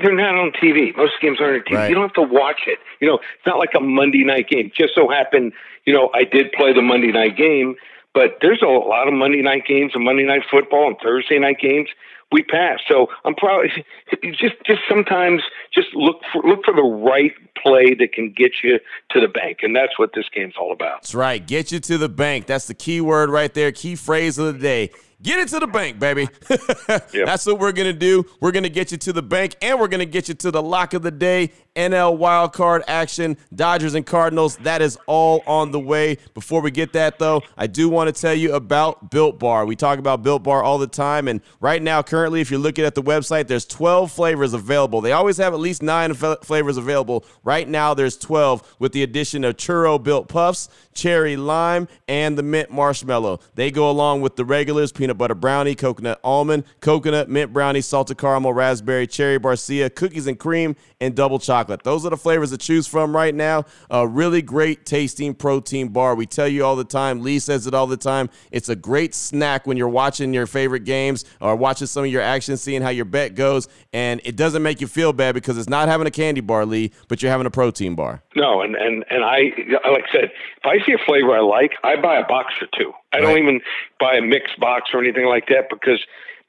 they're 0.01 0.15
not 0.15 0.37
on 0.37 0.53
TV. 0.63 0.97
Most 0.97 1.15
games 1.21 1.39
aren't 1.41 1.67
on 1.67 1.73
TV. 1.73 1.77
Right. 1.77 1.89
You 1.89 1.97
don't 1.97 2.05
have 2.05 2.29
to 2.29 2.33
watch 2.33 2.61
it. 2.69 2.79
You 3.01 3.09
know, 3.09 3.15
it's 3.15 3.47
not 3.49 3.59
like 3.59 3.71
a 3.77 3.81
Monday 3.81 4.23
night 4.23 4.49
game. 4.49 4.71
Just 4.79 4.95
so 4.95 5.09
happened, 5.09 5.53
you 5.87 5.93
know, 5.93 6.09
I 6.15 6.23
did 6.23 6.53
play 6.53 6.73
the 6.73 6.83
Monday 6.83 7.11
night 7.11 7.37
game 7.37 7.75
but 8.15 8.39
there's 8.41 8.63
a 8.63 8.67
lot 8.67 9.09
of 9.09 9.15
Monday 9.15 9.43
night 9.43 9.65
games 9.67 9.93
and 9.95 10.05
Monday 10.05 10.25
night 10.25 10.43
football 10.51 10.89
and 10.89 10.97
Thursday 11.03 11.39
night 11.39 11.59
games 11.61 11.89
we 12.33 12.43
pass. 12.43 12.81
So 12.89 13.09
I'm 13.25 13.35
probably 13.35 13.69
just 14.33 14.55
just 14.67 14.81
sometimes 14.89 15.43
just 15.73 15.89
look 15.95 16.21
for 16.33 16.43
look 16.43 16.65
for 16.65 16.75
the 16.75 16.83
right 16.83 17.33
play 17.63 17.95
that 17.95 18.13
can 18.13 18.33
get 18.33 18.53
you 18.65 18.81
to 19.11 19.21
the 19.21 19.29
bank, 19.29 19.59
and 19.63 19.77
that's 19.77 19.99
what 19.99 20.11
this 20.15 20.25
game's 20.35 20.55
all 20.59 20.73
about. 20.73 21.03
That's 21.03 21.15
right. 21.15 21.47
Get 21.47 21.71
you 21.71 21.79
to 21.81 21.99
the 21.99 22.09
bank. 22.09 22.47
That's 22.47 22.67
the 22.67 22.75
key 22.75 23.01
word 23.01 23.31
right 23.31 23.53
there. 23.53 23.71
Key 23.71 23.95
phrase 23.95 24.39
of 24.39 24.47
the 24.55 24.59
day. 24.59 24.91
Get 25.23 25.39
it 25.39 25.49
to 25.49 25.61
the 25.61 25.69
bank, 25.69 26.01
baby. 26.01 26.29
yep. 26.89 27.27
That's 27.27 27.47
what 27.47 27.61
we're 27.61 27.73
going 27.73 27.87
to 27.87 27.93
do. 27.93 28.27
We're 28.41 28.51
going 28.51 28.65
to 28.65 28.69
get 28.69 28.91
you 28.91 28.99
to 28.99 29.13
the 29.13 29.23
bank 29.23 29.55
and 29.63 29.79
we're 29.79 29.89
going 29.89 30.01
to 30.01 30.07
get 30.07 30.29
you 30.29 30.35
to 30.35 30.51
the 30.51 30.63
lock 30.63 30.95
of 30.95 31.03
the 31.03 31.13
day. 31.13 31.53
NL 31.77 32.19
wild 32.19 32.53
card 32.53 32.83
action, 32.87 33.39
Dodgers 33.55 33.95
and 33.95 34.05
Cardinals. 34.05 34.57
That 34.59 34.83
is 34.83 34.99
all 35.07 35.43
on 35.47 35.71
the 35.71 35.81
way. 35.81 36.19
Before 36.35 36.61
we 36.61 36.71
get 36.71 36.93
that, 36.93 37.19
though, 37.19 37.43
I 37.57 37.67
do 37.67 37.89
want 37.89 38.15
to 38.15 38.21
tell 38.21 38.35
you 38.35 38.55
about 38.55 39.11
Built 39.11 39.39
Bar. 39.39 39.65
We 39.65 39.77
talk 39.77 39.99
about 39.99 40.23
Built 40.23 40.43
Bar 40.43 40.63
all 40.63 40.79
the 40.79 40.87
time. 40.87 41.29
And 41.29 41.41
right 41.61 41.81
now, 41.81 42.03
currently, 42.03 42.41
if 42.41 42.51
you're 42.51 42.61
looking 42.61 42.85
at 42.85 42.95
the 42.95 43.03
website, 43.03 43.47
there's 43.47 43.65
12 43.65 44.13
flavors 44.13 44.53
available. 44.53 45.01
They 45.01 45.13
always 45.13 45.39
have 45.39 45.55
at 45.55 45.61
least 45.61 45.83
nine 45.83 46.13
flavors 46.15 46.77
available. 46.77 47.25
Right 47.45 47.69
now, 47.69 47.95
there's 47.95 48.19
12 48.19 48.77
with 48.79 48.93
the 48.93 49.03
addition 49.03 49.45
of 49.45 49.57
Churro 49.57 50.03
Built 50.03 50.29
Puffs, 50.29 50.69
Cherry 50.95 51.37
Lime, 51.37 51.89
and 52.07 52.37
the 52.37 52.43
Mint 52.43 52.71
Marshmallow. 52.71 53.41
They 53.55 53.71
go 53.71 53.89
along 53.89 54.21
with 54.21 54.37
the 54.37 54.45
regulars 54.45 54.93
peanut 54.93 55.12
butter 55.15 55.35
brownie, 55.35 55.75
coconut 55.75 56.21
almond, 56.25 56.65
coconut, 56.81 57.29
mint 57.29 57.53
brownie, 57.53 57.81
salted 57.81 58.19
caramel, 58.19 58.53
raspberry, 58.53 59.07
cherry 59.07 59.39
barcia, 59.39 59.95
cookies 59.95 60.27
and 60.27 60.39
cream, 60.39 60.77
and 61.01 61.15
double 61.15 61.39
chocolate. 61.39 61.83
Those 61.83 62.07
are 62.07 62.11
the 62.11 62.17
flavors 62.17 62.51
to 62.51 62.59
choose 62.59 62.87
from 62.87 63.15
right 63.15 63.35
now. 63.35 63.65
A 63.91 64.07
really 64.07 64.43
great 64.43 64.87
tasting 64.87 65.35
protein 65.35 65.89
bar. 65.89 66.15
We 66.15 66.27
tell 66.27 66.49
you 66.49 66.65
all 66.65 66.77
the 66.77 66.85
time. 66.85 67.23
Lee 67.23 67.39
says 67.39 67.67
it 67.67 67.75
all 67.75 67.87
the 67.87 67.97
time. 67.97 68.31
It's 68.51 68.69
a 68.69 68.77
great 68.77 69.15
snack 69.15 69.67
when 69.67 69.77
you're 69.77 69.89
watching 69.89 70.33
your 70.33 70.47
favorite 70.47 70.85
games 70.85 71.25
or 71.41 71.57
watching 71.57 71.87
some 71.87 72.05
of 72.05 72.11
your 72.11 72.23
action, 72.23 72.57
seeing 72.57 72.83
how 72.83 72.91
your 72.91 73.05
bet 73.05 73.35
goes. 73.35 73.69
And 73.93 74.21
it 74.25 74.37
doesn't 74.37 74.63
make 74.63 74.81
you 74.81 74.87
feel 74.87 75.13
bad 75.13 75.35
because 75.35 75.59
it's 75.59 75.69
not 75.69 75.89
having 75.89 76.07
a 76.07 76.11
candy 76.11 76.41
bar, 76.41 76.67
Lee, 76.67 76.93
but 77.09 77.23
you're 77.23 77.31
having 77.31 77.47
a 77.47 77.51
protein 77.51 77.95
bar. 77.95 78.23
No, 78.35 78.63
and, 78.63 78.77
and, 78.77 79.05
and 79.11 79.25
I, 79.25 79.53
like 79.91 80.05
I 80.09 80.13
said, 80.13 80.25
if 80.25 80.65
I 80.65 80.85
see 80.87 80.93
a 80.93 81.05
flavor 81.05 81.37
I 81.37 81.41
like, 81.41 81.73
I 81.83 81.97
buy 82.01 82.19
a 82.19 82.27
box 82.27 82.55
or 82.61 82.69
two. 82.79 82.93
I 83.13 83.19
right. 83.19 83.23
don't 83.23 83.39
even 83.39 83.61
buy 84.03 84.17
a 84.17 84.23
mixed 84.23 84.59
box 84.59 84.91
or 84.93 85.01
anything 85.01 85.27
like 85.27 85.47
that 85.47 85.71
because 85.71 86.01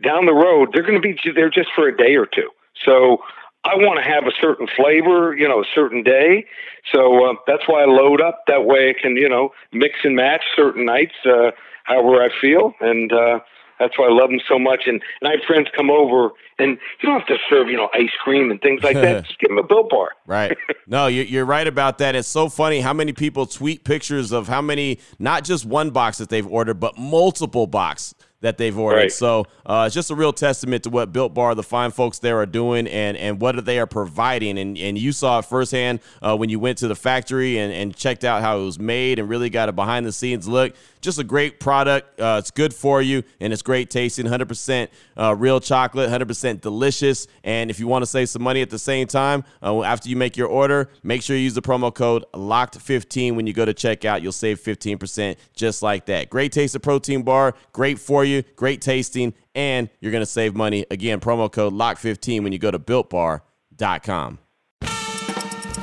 down 0.01 0.25
the 0.25 0.33
road, 0.33 0.69
they're 0.73 0.83
going 0.83 0.99
to 0.99 1.07
be 1.07 1.15
there 1.35 1.49
just 1.49 1.69
for 1.75 1.87
a 1.87 1.95
day 1.95 2.15
or 2.15 2.25
two. 2.25 2.49
So 2.83 3.19
I 3.63 3.75
want 3.75 4.03
to 4.03 4.09
have 4.09 4.25
a 4.25 4.35
certain 4.41 4.67
flavor, 4.75 5.35
you 5.35 5.47
know, 5.47 5.61
a 5.61 5.69
certain 5.73 6.03
day. 6.03 6.45
So 6.91 7.25
uh, 7.25 7.33
that's 7.47 7.63
why 7.67 7.83
I 7.83 7.85
load 7.85 8.21
up. 8.21 8.43
That 8.47 8.65
way 8.65 8.89
I 8.89 9.01
can, 9.01 9.15
you 9.15 9.29
know, 9.29 9.51
mix 9.71 9.99
and 10.03 10.15
match 10.15 10.43
certain 10.55 10.85
nights, 10.85 11.15
uh, 11.25 11.51
however 11.83 12.21
I 12.21 12.29
feel. 12.41 12.73
And 12.81 13.13
uh, 13.13 13.39
that's 13.83 13.97
why 13.97 14.07
I 14.07 14.11
love 14.11 14.29
them 14.29 14.39
so 14.47 14.57
much. 14.57 14.83
And, 14.87 15.01
and 15.21 15.27
I 15.27 15.31
have 15.31 15.41
friends 15.45 15.67
come 15.75 15.89
over, 15.89 16.31
and 16.57 16.77
you 17.01 17.09
don't 17.09 17.19
have 17.19 17.27
to 17.27 17.37
serve, 17.49 17.67
you 17.67 17.77
know, 17.77 17.89
ice 17.93 18.11
cream 18.23 18.51
and 18.51 18.61
things 18.61 18.83
like 18.83 18.95
that. 18.95 19.25
Just 19.27 19.39
give 19.39 19.49
them 19.49 19.57
a 19.57 19.63
Built 19.63 19.89
Bar. 19.89 20.09
right. 20.25 20.57
No, 20.87 21.07
you're 21.07 21.45
right 21.45 21.67
about 21.67 21.97
that. 21.99 22.15
It's 22.15 22.27
so 22.27 22.49
funny 22.49 22.81
how 22.81 22.93
many 22.93 23.13
people 23.13 23.45
tweet 23.45 23.83
pictures 23.83 24.31
of 24.31 24.47
how 24.47 24.61
many, 24.61 24.99
not 25.17 25.43
just 25.43 25.65
one 25.65 25.91
box 25.91 26.17
that 26.17 26.29
they've 26.29 26.45
ordered, 26.45 26.79
but 26.79 26.97
multiple 26.97 27.67
box 27.67 28.13
that 28.43 28.57
they've 28.57 28.77
ordered. 28.77 28.97
Right. 28.97 29.11
So 29.11 29.45
uh, 29.65 29.85
it's 29.87 29.95
just 29.95 30.11
a 30.11 30.15
real 30.15 30.33
testament 30.33 30.83
to 30.83 30.89
what 30.89 31.13
Built 31.13 31.33
Bar, 31.33 31.55
the 31.55 31.63
fine 31.63 31.91
folks 31.91 32.19
there, 32.19 32.39
are 32.39 32.45
doing 32.45 32.87
and, 32.87 33.15
and 33.15 33.39
what 33.39 33.63
they 33.63 33.79
are 33.79 33.87
providing. 33.87 34.59
And, 34.59 34.77
and 34.77 34.97
you 34.97 35.13
saw 35.13 35.39
it 35.39 35.45
firsthand 35.45 36.01
uh, 36.21 36.35
when 36.35 36.49
you 36.49 36.59
went 36.59 36.77
to 36.79 36.89
the 36.89 36.95
factory 36.95 37.57
and, 37.57 37.73
and 37.73 37.95
checked 37.95 38.25
out 38.25 38.41
how 38.41 38.59
it 38.59 38.65
was 38.65 38.77
made 38.77 39.17
and 39.17 39.29
really 39.29 39.49
got 39.49 39.69
a 39.69 39.71
behind 39.71 40.05
the 40.05 40.11
scenes 40.11 40.47
look. 40.47 40.75
Just 41.03 41.19
a 41.19 41.23
great 41.23 41.59
product. 41.59 42.17
Uh, 42.17 42.37
it's 42.39 42.49
good 42.49 42.73
for 42.73 43.01
you 43.01 43.23
and 43.41 43.51
it's 43.51 43.61
great 43.61 43.89
tasting. 43.89 44.25
100% 44.25 44.87
uh, 45.17 45.35
real 45.37 45.59
chocolate, 45.59 46.09
100% 46.09 46.61
delicious. 46.61 47.27
And 47.43 47.69
if 47.69 47.77
you 47.77 47.87
want 47.87 48.03
to 48.03 48.05
save 48.05 48.29
some 48.29 48.41
money 48.41 48.61
at 48.61 48.69
the 48.69 48.79
same 48.79 49.05
time, 49.07 49.43
uh, 49.61 49.83
after 49.83 50.07
you 50.07 50.15
make 50.15 50.37
your 50.37 50.47
order, 50.47 50.89
make 51.03 51.21
sure 51.21 51.35
you 51.35 51.43
use 51.43 51.55
the 51.55 51.61
promo 51.61 51.93
code 51.93 52.23
LOCKED15 52.33 53.35
when 53.35 53.45
you 53.45 53.51
go 53.51 53.65
to 53.65 53.73
checkout. 53.73 54.21
You'll 54.21 54.31
save 54.31 54.61
15% 54.61 55.35
just 55.53 55.83
like 55.83 56.05
that. 56.05 56.29
Great 56.29 56.53
taste 56.53 56.73
of 56.73 56.81
protein 56.81 57.23
bar, 57.23 57.53
great 57.73 57.99
for 57.99 58.23
you, 58.23 58.41
great 58.55 58.79
tasting, 58.79 59.33
and 59.53 59.89
you're 59.99 60.13
going 60.13 60.21
to 60.21 60.25
save 60.25 60.55
money. 60.55 60.85
Again, 60.89 61.19
promo 61.19 61.51
code 61.51 61.73
LOCK15 61.73 62.43
when 62.43 62.53
you 62.53 62.59
go 62.59 62.71
to 62.71 62.79
builtbar.com. 62.79 64.39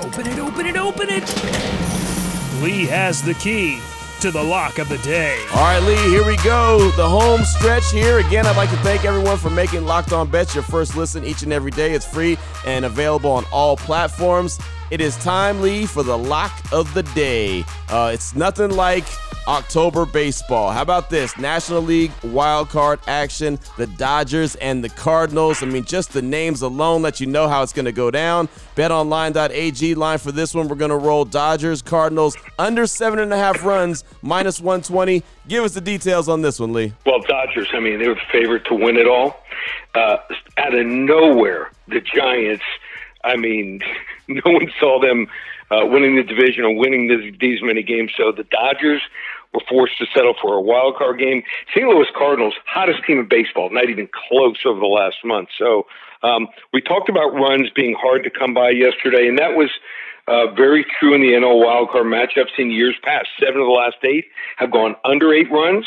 Open 0.03 0.27
it, 0.27 0.39
open 0.39 0.67
it, 0.67 0.77
open 0.79 1.09
it. 1.11 2.63
Lee 2.63 2.87
has 2.87 3.21
the 3.21 3.35
key 3.35 3.81
to 4.21 4.31
the 4.31 4.43
lock 4.43 4.79
of 4.79 4.89
the 4.91 4.99
day. 4.99 5.43
All 5.55 5.63
right, 5.63 5.79
Lee, 5.79 5.95
here 6.11 6.27
we 6.27 6.37
go. 6.39 6.91
The 6.91 7.09
home 7.09 7.43
stretch 7.43 7.91
here. 7.91 8.19
Again, 8.19 8.47
I'd 8.47 8.57
like 8.57 8.69
to 8.69 8.77
thank 8.79 9.07
everyone 9.07 9.39
for 9.39 9.49
making 9.49 9.87
Locked 9.87 10.13
On 10.13 10.29
Bets 10.29 10.55
your 10.55 10.63
first 10.63 10.95
listen 10.95 11.25
each 11.25 11.43
and 11.43 11.53
every 11.53 11.71
day. 11.71 11.93
It's 11.95 12.05
free 12.05 12.37
and 12.67 12.85
available 12.85 13.31
on 13.31 13.45
all 13.51 13.79
platforms. 13.79 14.59
It 14.91 15.01
is 15.01 15.17
time, 15.19 15.61
Lee, 15.61 15.87
for 15.87 16.03
the 16.03 16.19
lock 16.19 16.51
of 16.73 16.93
the 16.95 17.05
day. 17.05 17.65
Uh, 17.89 18.11
it's 18.13 18.35
nothing 18.35 18.73
like 18.73 19.05
October 19.47 20.05
baseball. 20.05 20.73
How 20.73 20.83
about 20.83 21.11
this? 21.11 21.39
National 21.39 21.81
League 21.81 22.11
wild 22.25 22.71
card 22.71 22.99
action, 23.07 23.61
the 23.77 23.87
Dodgers 23.87 24.57
and 24.57 24.83
the 24.83 24.89
Cardinals. 24.89 25.63
I 25.63 25.67
mean, 25.67 25.85
just 25.85 26.13
the 26.13 26.23
names 26.23 26.63
alone 26.63 27.03
let 27.03 27.21
you 27.21 27.29
know 27.29 27.47
how 27.47 27.63
it's 27.63 27.73
going 27.73 27.85
to 27.85 27.93
go 27.93 28.11
down. 28.11 28.49
BetOnline.ag 28.75 29.95
line 29.95 30.19
for 30.19 30.33
this 30.33 30.57
one. 30.57 30.67
We're 30.67 30.75
going 30.75 30.91
to 30.91 30.97
roll 30.97 31.25
Dodgers, 31.25 31.83
Cardinals 31.83 32.37
under 32.59 32.85
seven 32.89 33.21
and 33.21 33.33
a 33.33 33.37
half 33.37 33.65
runs, 33.65 34.03
minus 34.23 34.59
120. 34.61 35.23
Give 35.47 35.63
us 35.63 35.73
the 35.73 35.81
details 35.81 36.29
on 36.29 36.43
this 36.43 36.59
one, 36.59 36.73
Lee. 36.73 36.93
Well, 37.07 37.21
Dodgers, 37.29 37.69
I 37.73 37.79
mean, 37.79 38.01
they 38.01 38.09
were 38.09 38.21
favorite 38.33 38.65
to 38.65 38.75
win 38.75 38.97
it 38.97 39.07
all. 39.07 39.37
Uh, 39.95 40.17
out 40.57 40.75
of 40.75 40.85
nowhere, 40.85 41.71
the 41.87 42.01
Giants– 42.01 42.65
I 43.25 43.37
mean, 43.37 43.81
no 44.29 44.43
one 44.45 44.71
saw 44.79 45.01
them 45.01 45.27
uh, 45.71 45.87
winning 45.87 46.17
the 46.17 46.23
division 46.23 46.65
or 46.65 46.75
winning 46.75 47.09
this, 47.09 47.35
these 47.41 47.61
many 47.63 47.83
games. 47.83 48.13
So 48.17 48.33
the 48.33 48.45
Dodgers 48.45 49.03
were 49.53 49.61
forced 49.69 49.99
to 49.99 50.07
settle 50.15 50.35
for 50.41 50.55
a 50.55 50.61
wild 50.61 50.97
card 50.97 51.19
game. 51.19 51.43
St. 51.75 51.87
Louis 51.87 52.07
Cardinals, 52.17 52.55
hottest 52.67 53.05
team 53.07 53.19
in 53.19 53.29
baseball, 53.29 53.71
not 53.71 53.89
even 53.89 54.09
close 54.29 54.59
over 54.65 54.79
the 54.79 54.87
last 54.87 55.19
month. 55.25 55.49
So 55.59 55.87
um, 56.23 56.49
we 56.73 56.81
talked 56.81 57.09
about 57.09 57.35
runs 57.35 57.71
being 57.75 57.97
hard 57.99 58.25
to 58.25 58.31
come 58.31 58.55
by 58.55 58.71
yesterday, 58.71 59.27
and 59.27 59.39
that 59.39 59.57
was 59.57 59.71
uh, 60.31 60.55
very 60.55 60.87
true 60.99 61.13
in 61.13 61.21
the 61.21 61.33
NL 61.33 61.59
wildcard 61.59 62.07
matchups 62.07 62.57
in 62.57 62.71
years 62.71 62.95
past. 63.03 63.27
Seven 63.41 63.61
of 63.61 63.67
the 63.67 63.73
last 63.73 63.97
eight 64.05 64.27
have 64.59 64.71
gone 64.71 64.95
under 65.05 65.35
eight 65.35 65.51
runs, 65.51 65.85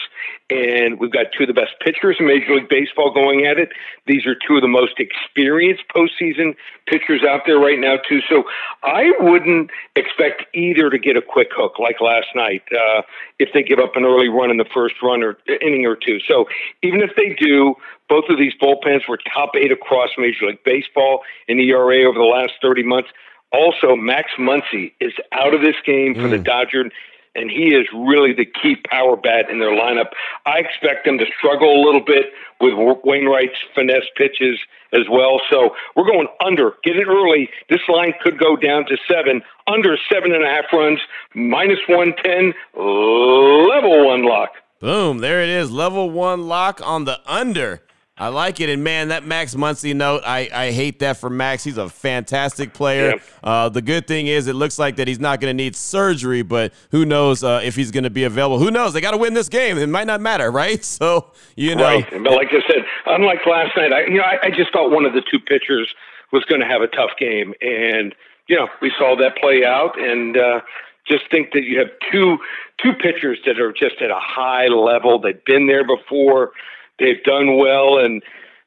and 0.49 0.99
we've 0.99 1.13
got 1.13 1.27
two 1.35 1.45
of 1.45 1.47
the 1.47 1.53
best 1.53 1.71
pitchers 1.79 2.17
in 2.19 2.27
Major 2.27 2.55
League 2.55 2.67
Baseball 2.67 3.13
going 3.13 3.45
at 3.45 3.57
it. 3.57 3.69
These 4.05 4.25
are 4.25 4.35
two 4.35 4.57
of 4.57 4.61
the 4.61 4.67
most 4.67 4.99
experienced 4.99 5.83
postseason 5.95 6.55
pitchers 6.87 7.21
out 7.23 7.43
there 7.45 7.57
right 7.57 7.79
now, 7.79 7.95
too. 8.07 8.19
So 8.29 8.43
I 8.83 9.13
wouldn't 9.19 9.71
expect 9.95 10.43
either 10.53 10.89
to 10.89 10.99
get 10.99 11.15
a 11.15 11.21
quick 11.21 11.47
hook 11.55 11.79
like 11.79 12.01
last 12.01 12.27
night 12.35 12.63
uh, 12.73 13.03
if 13.39 13.49
they 13.53 13.63
give 13.63 13.79
up 13.79 13.95
an 13.95 14.03
early 14.03 14.27
run 14.27 14.51
in 14.51 14.57
the 14.57 14.67
first 14.73 14.95
run 15.01 15.23
or 15.23 15.37
inning 15.61 15.85
or 15.85 15.95
two. 15.95 16.19
So 16.27 16.47
even 16.81 16.99
if 16.99 17.11
they 17.15 17.33
do, 17.39 17.75
both 18.09 18.25
of 18.29 18.37
these 18.37 18.53
bullpens 18.61 19.07
were 19.07 19.17
top 19.33 19.51
eight 19.55 19.71
across 19.71 20.09
Major 20.17 20.47
League 20.47 20.63
Baseball 20.65 21.21
in 21.47 21.59
ERA 21.59 22.03
over 22.03 22.19
the 22.19 22.25
last 22.25 22.53
30 22.61 22.83
months. 22.83 23.09
Also, 23.53 23.95
Max 23.95 24.31
Muncy 24.39 24.93
is 24.99 25.13
out 25.31 25.53
of 25.53 25.61
this 25.61 25.75
game 25.85 26.15
for 26.15 26.21
mm. 26.21 26.31
the 26.31 26.39
Dodgers, 26.39 26.91
and 27.35 27.49
he 27.49 27.75
is 27.75 27.85
really 27.93 28.33
the 28.33 28.45
key 28.45 28.75
power 28.89 29.15
bat 29.15 29.49
in 29.49 29.59
their 29.59 29.71
lineup. 29.71 30.09
I 30.45 30.57
expect 30.57 31.05
them 31.05 31.19
to 31.19 31.25
struggle 31.37 31.69
a 31.69 31.81
little 31.85 32.03
bit 32.03 32.25
with 32.59 32.73
Wainwright's 33.03 33.57
finesse 33.75 34.09
pitches 34.15 34.59
as 34.91 35.07
well. 35.09 35.39
So 35.51 35.75
we're 35.95 36.09
going 36.09 36.27
under. 36.43 36.73
Get 36.83 36.95
it 36.95 37.07
early. 37.07 37.49
This 37.69 37.81
line 37.87 38.13
could 38.21 38.39
go 38.39 38.55
down 38.55 38.85
to 38.85 38.97
seven, 39.09 39.41
under 39.67 39.97
seven 40.11 40.33
and 40.33 40.43
a 40.43 40.47
half 40.47 40.65
runs, 40.73 40.99
minus 41.35 41.79
110, 41.87 42.53
level 42.75 44.07
one 44.07 44.23
lock. 44.23 44.51
Boom. 44.79 45.19
There 45.19 45.41
it 45.41 45.49
is. 45.49 45.71
Level 45.71 46.09
one 46.09 46.47
lock 46.47 46.81
on 46.85 47.05
the 47.05 47.19
under 47.25 47.81
I 48.15 48.27
like 48.27 48.59
it. 48.59 48.69
And 48.69 48.83
man, 48.83 49.07
that 49.07 49.25
Max 49.25 49.55
Muncy 49.55 49.95
note, 49.95 50.21
I, 50.23 50.47
I 50.53 50.71
hate 50.71 50.99
that 50.99 51.17
for 51.17 51.31
Max. 51.31 51.63
He's 51.63 51.79
a 51.79 51.89
fantastic 51.89 52.73
player. 52.73 53.15
Uh, 53.43 53.69
the 53.69 53.81
good 53.81 54.07
thing 54.07 54.27
is, 54.27 54.47
it 54.47 54.53
looks 54.53 54.77
like 54.77 54.97
that 54.97 55.07
he's 55.07 55.19
not 55.19 55.41
going 55.41 55.49
to 55.49 55.63
need 55.63 55.75
surgery, 55.75 56.43
but 56.43 56.73
who 56.91 57.05
knows 57.05 57.43
uh, 57.43 57.61
if 57.63 57.75
he's 57.75 57.89
going 57.89 58.03
to 58.03 58.11
be 58.11 58.23
available. 58.23 58.59
Who 58.59 58.69
knows? 58.69 58.93
They 58.93 59.01
got 59.01 59.11
to 59.11 59.17
win 59.17 59.33
this 59.33 59.49
game. 59.49 59.79
It 59.79 59.87
might 59.87 60.05
not 60.05 60.21
matter, 60.21 60.51
right? 60.51 60.83
So, 60.83 61.31
you 61.55 61.75
know. 61.75 61.83
Right. 61.83 62.07
But 62.11 62.33
like 62.33 62.49
I 62.49 62.61
said, 62.71 62.83
unlike 63.07 63.39
last 63.47 63.75
night, 63.75 63.91
I, 63.91 64.01
you 64.05 64.17
know, 64.17 64.23
I, 64.23 64.47
I 64.47 64.49
just 64.51 64.71
thought 64.71 64.91
one 64.91 65.05
of 65.05 65.13
the 65.13 65.23
two 65.31 65.39
pitchers 65.39 65.91
was 66.31 66.43
going 66.45 66.61
to 66.61 66.67
have 66.67 66.81
a 66.81 66.87
tough 66.87 67.11
game. 67.19 67.55
And, 67.61 68.13
you 68.47 68.55
know, 68.55 68.67
we 68.79 68.91
saw 68.97 69.15
that 69.17 69.37
play 69.37 69.65
out. 69.65 69.99
And, 69.99 70.37
uh, 70.37 70.61
just 71.09 71.23
think 71.29 71.51
that 71.51 71.63
you 71.63 71.79
have 71.79 71.89
two 72.11 72.37
two 72.81 72.93
pitchers 72.93 73.37
that 73.45 73.59
are 73.59 73.73
just 73.73 74.01
at 74.01 74.09
a 74.09 74.19
high 74.19 74.67
level. 74.67 75.19
They've 75.19 75.43
been 75.45 75.67
there 75.67 75.85
before. 75.85 76.51
They've 76.99 77.23
done 77.23 77.57
well, 77.57 77.97
and 77.97 78.23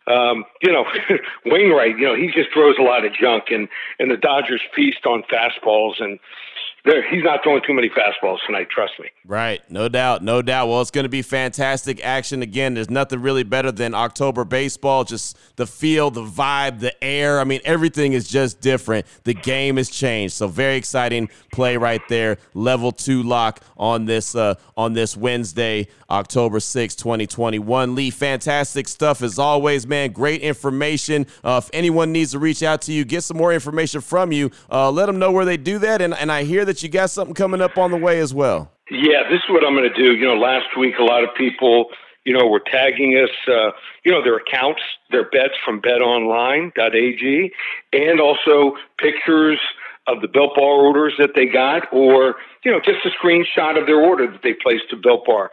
um, 0.07 0.45
you 0.63 0.73
know 0.73 0.85
Wainwright. 1.47 1.99
You 1.99 2.07
know 2.07 2.15
he 2.15 2.29
just 2.29 2.53
throws 2.53 2.77
a 2.79 2.83
lot 2.83 3.05
of 3.05 3.13
junk, 3.13 3.45
and 3.51 3.69
and 3.99 4.11
the 4.11 4.17
Dodgers 4.17 4.63
feast 4.75 5.07
on 5.07 5.23
fastballs, 5.25 6.01
and 6.01 6.19
he's 7.11 7.25
not 7.25 7.41
throwing 7.43 7.63
too 7.67 7.75
many 7.75 7.89
fastballs 7.89 8.39
tonight. 8.47 8.69
Trust 8.71 8.95
me. 9.01 9.09
Right, 9.25 9.61
no 9.71 9.89
doubt, 9.89 10.23
no 10.23 10.43
doubt. 10.43 10.69
Well, 10.69 10.81
it's 10.81 10.91
going 10.91 11.05
to 11.05 11.09
be 11.09 11.23
fantastic 11.23 12.05
action 12.05 12.43
again. 12.43 12.75
There's 12.75 12.91
nothing 12.91 13.21
really 13.21 13.43
better 13.43 13.73
than 13.73 13.95
October 13.95 14.45
baseball. 14.45 15.05
Just 15.05 15.37
the 15.57 15.67
feel, 15.67 16.11
the 16.11 16.25
vibe, 16.25 16.81
the 16.81 17.03
air. 17.03 17.41
I 17.41 17.45
mean, 17.45 17.61
everything 17.65 18.13
is 18.13 18.29
just 18.29 18.61
different. 18.61 19.07
The 19.25 19.35
game 19.35 19.79
has 19.79 19.91
changed. 19.91 20.35
So 20.35 20.47
very 20.47 20.77
exciting 20.77 21.29
play 21.53 21.77
right 21.77 22.03
there. 22.09 22.39
Level 22.55 22.93
two 22.93 23.23
lock 23.23 23.63
on 23.77 24.05
this 24.05 24.35
uh, 24.35 24.55
on 24.77 24.93
this 24.93 25.17
Wednesday, 25.17 25.89
October 26.09 26.61
6, 26.61 26.95
2021. 26.95 27.95
Lee, 27.95 28.11
fantastic 28.11 28.87
stuff 28.87 29.23
as 29.23 29.39
always, 29.39 29.87
man. 29.87 30.13
Great 30.13 30.41
information. 30.41 31.27
Uh, 31.43 31.61
if 31.63 31.71
anyone 31.73 32.13
needs 32.13 32.33
to 32.33 32.39
reach 32.39 32.63
out 32.63 32.83
to 32.83 32.93
you, 32.93 33.05
get 33.05 33.23
some 33.23 33.37
more 33.37 33.53
information 33.53 34.01
from 34.01 34.31
you. 34.31 34.51
Uh, 34.71 34.91
let 34.91 35.07
them 35.07 35.19
know 35.19 35.33
where 35.33 35.45
they 35.45 35.57
do 35.57 35.79
that. 35.81 36.01
And, 36.01 36.15
and 36.15 36.31
I 36.31 36.45
hear 36.45 36.65
that 36.65 36.76
that 36.77 36.83
you 36.83 36.91
got 36.91 37.09
something 37.09 37.35
coming 37.35 37.63
up 37.63 37.79
on 37.79 37.91
the 37.91 37.97
way 37.97 38.21
as 38.21 38.35
well. 38.35 38.71
Yeah, 38.91 39.23
this 39.31 39.39
is 39.39 39.49
what 39.49 39.65
I'm 39.65 39.75
going 39.75 39.91
to 39.91 39.97
do. 39.97 40.15
You 40.15 40.27
know, 40.27 40.35
last 40.37 40.77
week 40.79 40.95
a 41.01 41.03
lot 41.03 41.25
of 41.25 41.31
people, 41.35 41.87
you 42.25 42.37
know, 42.37 42.47
were 42.47 42.61
tagging 42.61 43.15
us, 43.15 43.31
uh, 43.49 43.71
you 44.05 44.13
know, 44.13 44.23
their 44.23 44.37
accounts, 44.37 44.83
their 45.11 45.25
bets 45.25 45.55
from 45.65 45.81
betonline.ag, 45.81 47.53
and 47.95 48.21
also 48.21 48.77
pictures 48.99 49.59
of 50.07 50.21
the 50.21 50.29
Built 50.29 50.55
Bar 50.55 50.85
orders 50.85 51.15
that 51.19 51.31
they 51.35 51.47
got, 51.47 51.91
or 51.93 52.37
you 52.65 52.71
know, 52.71 52.79
just 52.79 53.05
a 53.07 53.11
screenshot 53.11 53.81
of 53.81 53.87
their 53.87 54.01
order 54.01 54.31
that 54.31 54.43
they 54.43 54.53
placed 54.53 54.91
to 54.91 54.97
Built 54.97 55.25
Bar. 55.25 55.51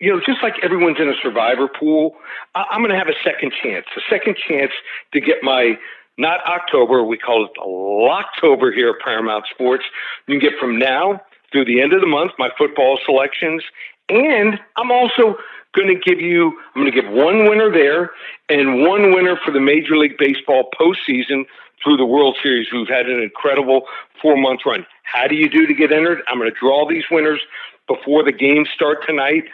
You 0.00 0.14
know, 0.14 0.20
just 0.26 0.42
like 0.42 0.54
everyone's 0.62 0.98
in 0.98 1.08
a 1.08 1.14
survivor 1.22 1.68
pool, 1.68 2.16
I- 2.54 2.64
I'm 2.70 2.80
going 2.80 2.90
to 2.90 2.98
have 2.98 3.08
a 3.08 3.18
second 3.22 3.52
chance, 3.62 3.86
a 3.96 4.00
second 4.10 4.36
chance 4.48 4.72
to 5.12 5.20
get 5.20 5.36
my 5.42 5.76
not 6.18 6.40
October. 6.46 7.04
We 7.04 7.18
call 7.18 7.46
it 7.46 7.50
Locktober 7.58 8.74
here 8.74 8.90
at 8.90 9.04
Paramount 9.04 9.46
Sports. 9.50 9.84
You 10.26 10.38
can 10.38 10.50
get 10.50 10.58
from 10.58 10.78
now 10.78 11.20
through 11.50 11.66
the 11.66 11.80
end 11.80 11.92
of 11.92 12.00
the 12.00 12.06
month 12.06 12.32
my 12.38 12.50
football 12.56 12.98
selections. 13.04 13.62
And 14.08 14.58
I'm 14.76 14.90
also 14.90 15.36
going 15.74 15.88
to 15.88 15.94
give 15.94 16.20
you, 16.20 16.58
I'm 16.74 16.82
going 16.82 16.92
to 16.92 17.02
give 17.02 17.10
one 17.10 17.48
winner 17.48 17.70
there 17.72 18.10
and 18.48 18.82
one 18.82 19.14
winner 19.14 19.38
for 19.42 19.50
the 19.50 19.60
Major 19.60 19.96
League 19.96 20.18
Baseball 20.18 20.68
postseason 20.78 21.44
through 21.82 21.96
the 21.96 22.04
World 22.04 22.36
Series. 22.42 22.68
We've 22.72 22.88
had 22.88 23.06
an 23.06 23.20
incredible 23.20 23.82
four 24.20 24.36
month 24.36 24.60
run. 24.66 24.86
How 25.04 25.26
do 25.26 25.34
you 25.34 25.48
do 25.48 25.66
to 25.66 25.74
get 25.74 25.92
entered? 25.92 26.22
I'm 26.28 26.38
going 26.38 26.50
to 26.50 26.58
draw 26.58 26.88
these 26.88 27.04
winners 27.10 27.40
before 27.88 28.22
the 28.22 28.32
games 28.32 28.68
start 28.74 29.06
tonight. 29.06 29.44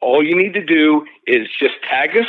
All 0.00 0.24
you 0.24 0.36
need 0.36 0.54
to 0.54 0.64
do 0.64 1.06
is 1.26 1.48
just 1.58 1.74
tag 1.88 2.16
us 2.16 2.26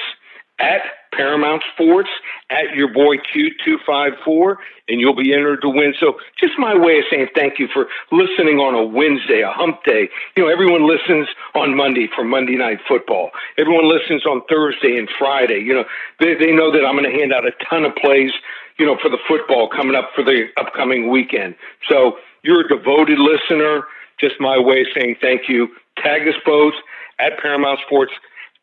at 0.60 0.82
Paramount 1.14 1.64
Sports 1.74 2.10
at 2.50 2.76
your 2.76 2.92
boy 2.94 3.18
Q254, 3.18 4.56
and 4.88 5.00
you'll 5.00 5.16
be 5.16 5.34
entered 5.34 5.62
to 5.62 5.70
win. 5.70 5.94
So, 6.00 6.20
just 6.40 6.54
my 6.58 6.76
way 6.76 7.00
of 7.00 7.06
saying 7.12 7.28
thank 7.36 7.60
you 7.60 7.68
for 7.74 7.88
listening 8.12 8.60
on 8.60 8.76
a 8.76 8.84
Wednesday, 8.84 9.42
a 9.42 9.52
hump 9.52 9.84
day. 9.84 10.10
You 10.36 10.44
know, 10.44 10.50
everyone 10.50 10.88
listens 10.88 11.28
on 11.56 11.76
Monday 11.76 12.08
for 12.16 12.24
Monday 12.24 12.56
Night 12.56 12.80
Football. 12.88 13.32
Everyone 13.58 13.90
listens 13.90 14.26
on 14.26 14.42
Thursday 14.50 14.98
and 14.98 15.10
Friday. 15.18 15.60
You 15.60 15.74
know, 15.74 15.86
they, 16.20 16.36
they 16.36 16.52
know 16.52 16.72
that 16.72 16.86
I'm 16.86 16.98
going 16.98 17.10
to 17.12 17.18
hand 17.18 17.34
out 17.34 17.46
a 17.46 17.52
ton 17.70 17.86
of 17.86 17.96
plays, 17.96 18.32
you 18.80 18.86
know, 18.86 18.98
for 19.02 19.10
the 19.10 19.20
football 19.28 19.70
coming 19.70 19.96
up 19.96 20.12
for 20.16 20.24
the 20.24 20.48
upcoming 20.58 21.10
weekend. 21.10 21.56
So, 21.90 22.18
you're 22.44 22.66
a 22.66 22.68
devoted 22.68 23.20
listener. 23.20 23.84
Just 24.20 24.36
my 24.40 24.58
way 24.58 24.82
of 24.82 24.88
saying 24.96 25.18
thank 25.22 25.50
you. 25.50 25.70
Tag 25.98 26.28
us 26.28 26.36
both 26.46 26.74
at 27.20 27.38
Paramount 27.40 27.80
Sports 27.86 28.12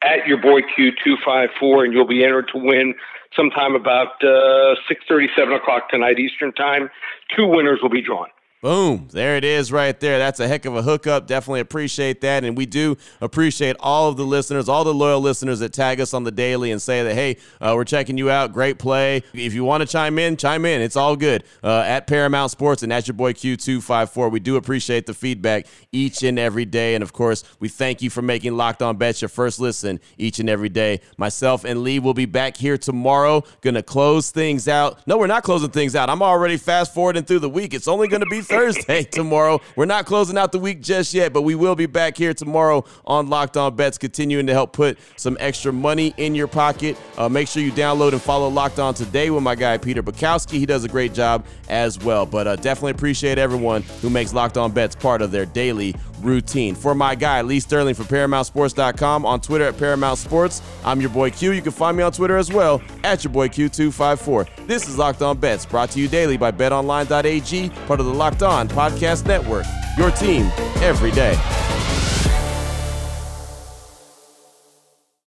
at 0.03 0.27
your 0.27 0.41
boy 0.41 0.61
Q254, 0.63 1.85
and 1.85 1.93
you'll 1.93 2.07
be 2.07 2.25
entered 2.25 2.49
to 2.53 2.59
win 2.59 2.95
sometime 3.35 3.75
about 3.75 4.23
uh, 4.23 4.75
6.30, 4.91 5.27
7 5.37 5.53
o'clock 5.55 5.91
tonight 5.91 6.19
Eastern 6.19 6.53
Time. 6.53 6.89
Two 7.37 7.47
winners 7.47 7.81
will 7.83 7.91
be 7.91 8.03
drawn. 8.03 8.29
Boom. 8.61 9.07
There 9.13 9.37
it 9.37 9.45
is 9.45 9.71
right 9.71 9.99
there. 10.01 10.19
That's 10.19 10.41
a 10.41 10.49
heck 10.49 10.65
of 10.65 10.75
a 10.75 10.83
hookup. 10.83 11.29
Definitely 11.29 11.61
appreciate 11.61 12.23
that. 12.23 12.43
And 12.43 12.57
we 12.57 12.67
do 12.67 12.97
appreciate 13.21 13.77
all 13.79 14.09
of 14.09 14.17
the 14.17 14.25
listeners, 14.25 14.69
all 14.69 14.83
the 14.83 14.93
loyal 14.93 15.21
listeners 15.21 15.61
that 15.61 15.73
tag 15.73 16.01
us 16.01 16.13
on 16.13 16.25
the 16.25 16.33
daily 16.33 16.73
and 16.73 16.83
say 16.83 17.05
that, 17.05 17.15
hey, 17.15 17.37
uh, 17.61 17.75
we're 17.77 17.85
checking 17.85 18.19
you 18.19 18.31
out. 18.31 18.53
Great 18.53 18.81
play. 18.81 19.23
If 19.33 19.55
you 19.55 19.63
want 19.63 19.83
to 19.83 19.87
chime 19.87 20.19
in, 20.19 20.37
chime 20.37 20.65
in. 20.65 20.81
It's 20.81 20.97
all 20.97 21.15
good. 21.15 21.45
Uh, 21.63 21.85
at 21.87 22.09
Paramount 22.09 22.51
Sports 22.51 22.83
and 22.83 22.93
at 22.93 23.07
your 23.07 23.15
boy 23.15 23.33
Q254. 23.33 24.29
We 24.33 24.41
do 24.41 24.57
appreciate 24.57 25.07
the 25.07 25.15
feedback 25.15 25.69
each 25.93 26.25
and 26.25 26.37
every 26.37 26.65
day. 26.65 26.97
And 26.97 27.03
of 27.05 27.13
course, 27.13 27.45
we 27.61 27.69
thank 27.69 28.03
you 28.03 28.11
for 28.11 28.23
making 28.23 28.57
Locked 28.57 28.83
On 28.83 28.97
Bets 28.97 29.23
your 29.23 29.29
first 29.29 29.61
listen 29.61 30.01
each 30.17 30.41
and 30.41 30.51
every 30.51 30.69
day. 30.69 31.01
Myself 31.17 31.63
and 31.65 31.85
Lee 31.85 32.01
will 32.01 32.13
be 32.13 32.27
back 32.27 32.57
here 32.57 32.77
tomorrow. 32.77 33.45
Gonna 33.61 33.85
close 33.85 34.33
things 34.33 34.67
out. 34.67 35.07
No, 35.07 35.17
we're 35.17 35.29
not 35.29 35.45
closing 35.45 35.71
things 35.71 35.95
out. 35.95 36.11
I'm 36.11 36.23
already 36.23 36.57
fast 36.57 36.93
forwarding 36.93 37.23
through 37.23 37.39
the 37.39 37.49
week. 37.49 37.73
It's 37.73 37.87
only 37.87 38.09
gonna 38.09 38.27
be 38.27 38.41
Thursday 38.49 39.03
tomorrow. 39.11 39.61
We're 39.77 39.85
not 39.85 40.07
closing 40.07 40.39
out 40.39 40.53
the 40.53 40.59
week 40.59 40.81
just 40.81 41.13
yet, 41.13 41.33
but 41.33 41.43
we 41.43 41.55
will 41.55 41.75
be 41.75 41.87
back 41.87 42.17
here 42.17 42.33
tomorrow 42.33 42.85
on 43.05 43.29
Locked 43.29 43.57
On 43.57 43.75
Bets, 43.77 43.99
continuing 43.99 44.47
to 44.47 44.53
help 44.53 44.73
put 44.73 44.99
some 45.17 45.37
extra 45.39 45.73
money 45.73 46.15
in 46.17 46.35
your 46.35 46.49
pocket. 46.49 46.97
Uh, 47.17 47.29
make 47.29 47.47
sure 47.47 47.63
you 47.63 47.73
download 47.73 48.13
and 48.13 48.23
follow 48.23 48.49
Locked 48.49 48.79
On 48.79 48.95
today 48.95 49.31
with 49.31 49.43
my 49.43 49.55
guy 49.55 49.77
Peter 49.77 50.03
Bukowski. 50.03 50.53
He 50.59 50.67
does 50.67 50.85
a 50.85 50.89
great 50.89 51.13
job 51.13 51.45
as 51.69 51.99
well. 51.99 52.25
But 52.25 52.47
uh, 52.47 52.57
definitely 52.57 52.93
appreciate 52.93 53.39
everyone 53.39 53.83
who 54.01 54.11
makes 54.11 54.33
Locked 54.33 54.57
On 54.57 54.73
Bets 54.73 54.97
part 54.97 55.21
of 55.23 55.31
their 55.31 55.47
daily 55.47 55.95
routine. 56.21 56.75
For 56.75 56.95
my 56.95 57.15
guy, 57.15 57.43
Lee 57.43 57.61
Sterling 57.61 57.95
from 57.95 58.07
ParamountSports.com 58.07 59.27
on 59.27 59.41
Twitter 59.41 59.65
at 59.65 59.79
Paramount 59.79 60.19
Sports. 60.19 60.63
I'm 60.85 61.01
your 61.01 61.11
boy 61.11 61.31
Q. 61.31 61.53
You 61.53 61.63
can 61.63 61.73
find 61.73 61.97
me 61.97 62.03
on 62.03 62.13
Twitter 62.13 62.37
as 62.37 62.53
well 62.53 62.83
at 63.05 63.25
your 63.25 63.33
boy 63.33 63.49
Q254. 63.49 64.67
This 64.67 64.89
is 64.89 64.99
Locked 64.99 65.23
On 65.23 65.37
Bets, 65.37 65.67
brought 65.67 65.91
to 65.91 66.01
you 66.01 66.09
daily 66.09 66.37
by 66.37 66.51
BetOnline.ag, 66.53 67.71
part 67.87 68.01
of 68.01 68.07
the 68.07 68.15
Locked 68.15 68.43
On 68.43 68.69
Podcast 68.69 69.27
Network. 69.27 69.67
Your 69.97 70.11
team 70.11 70.51
every 70.83 71.11
day. 71.11 71.37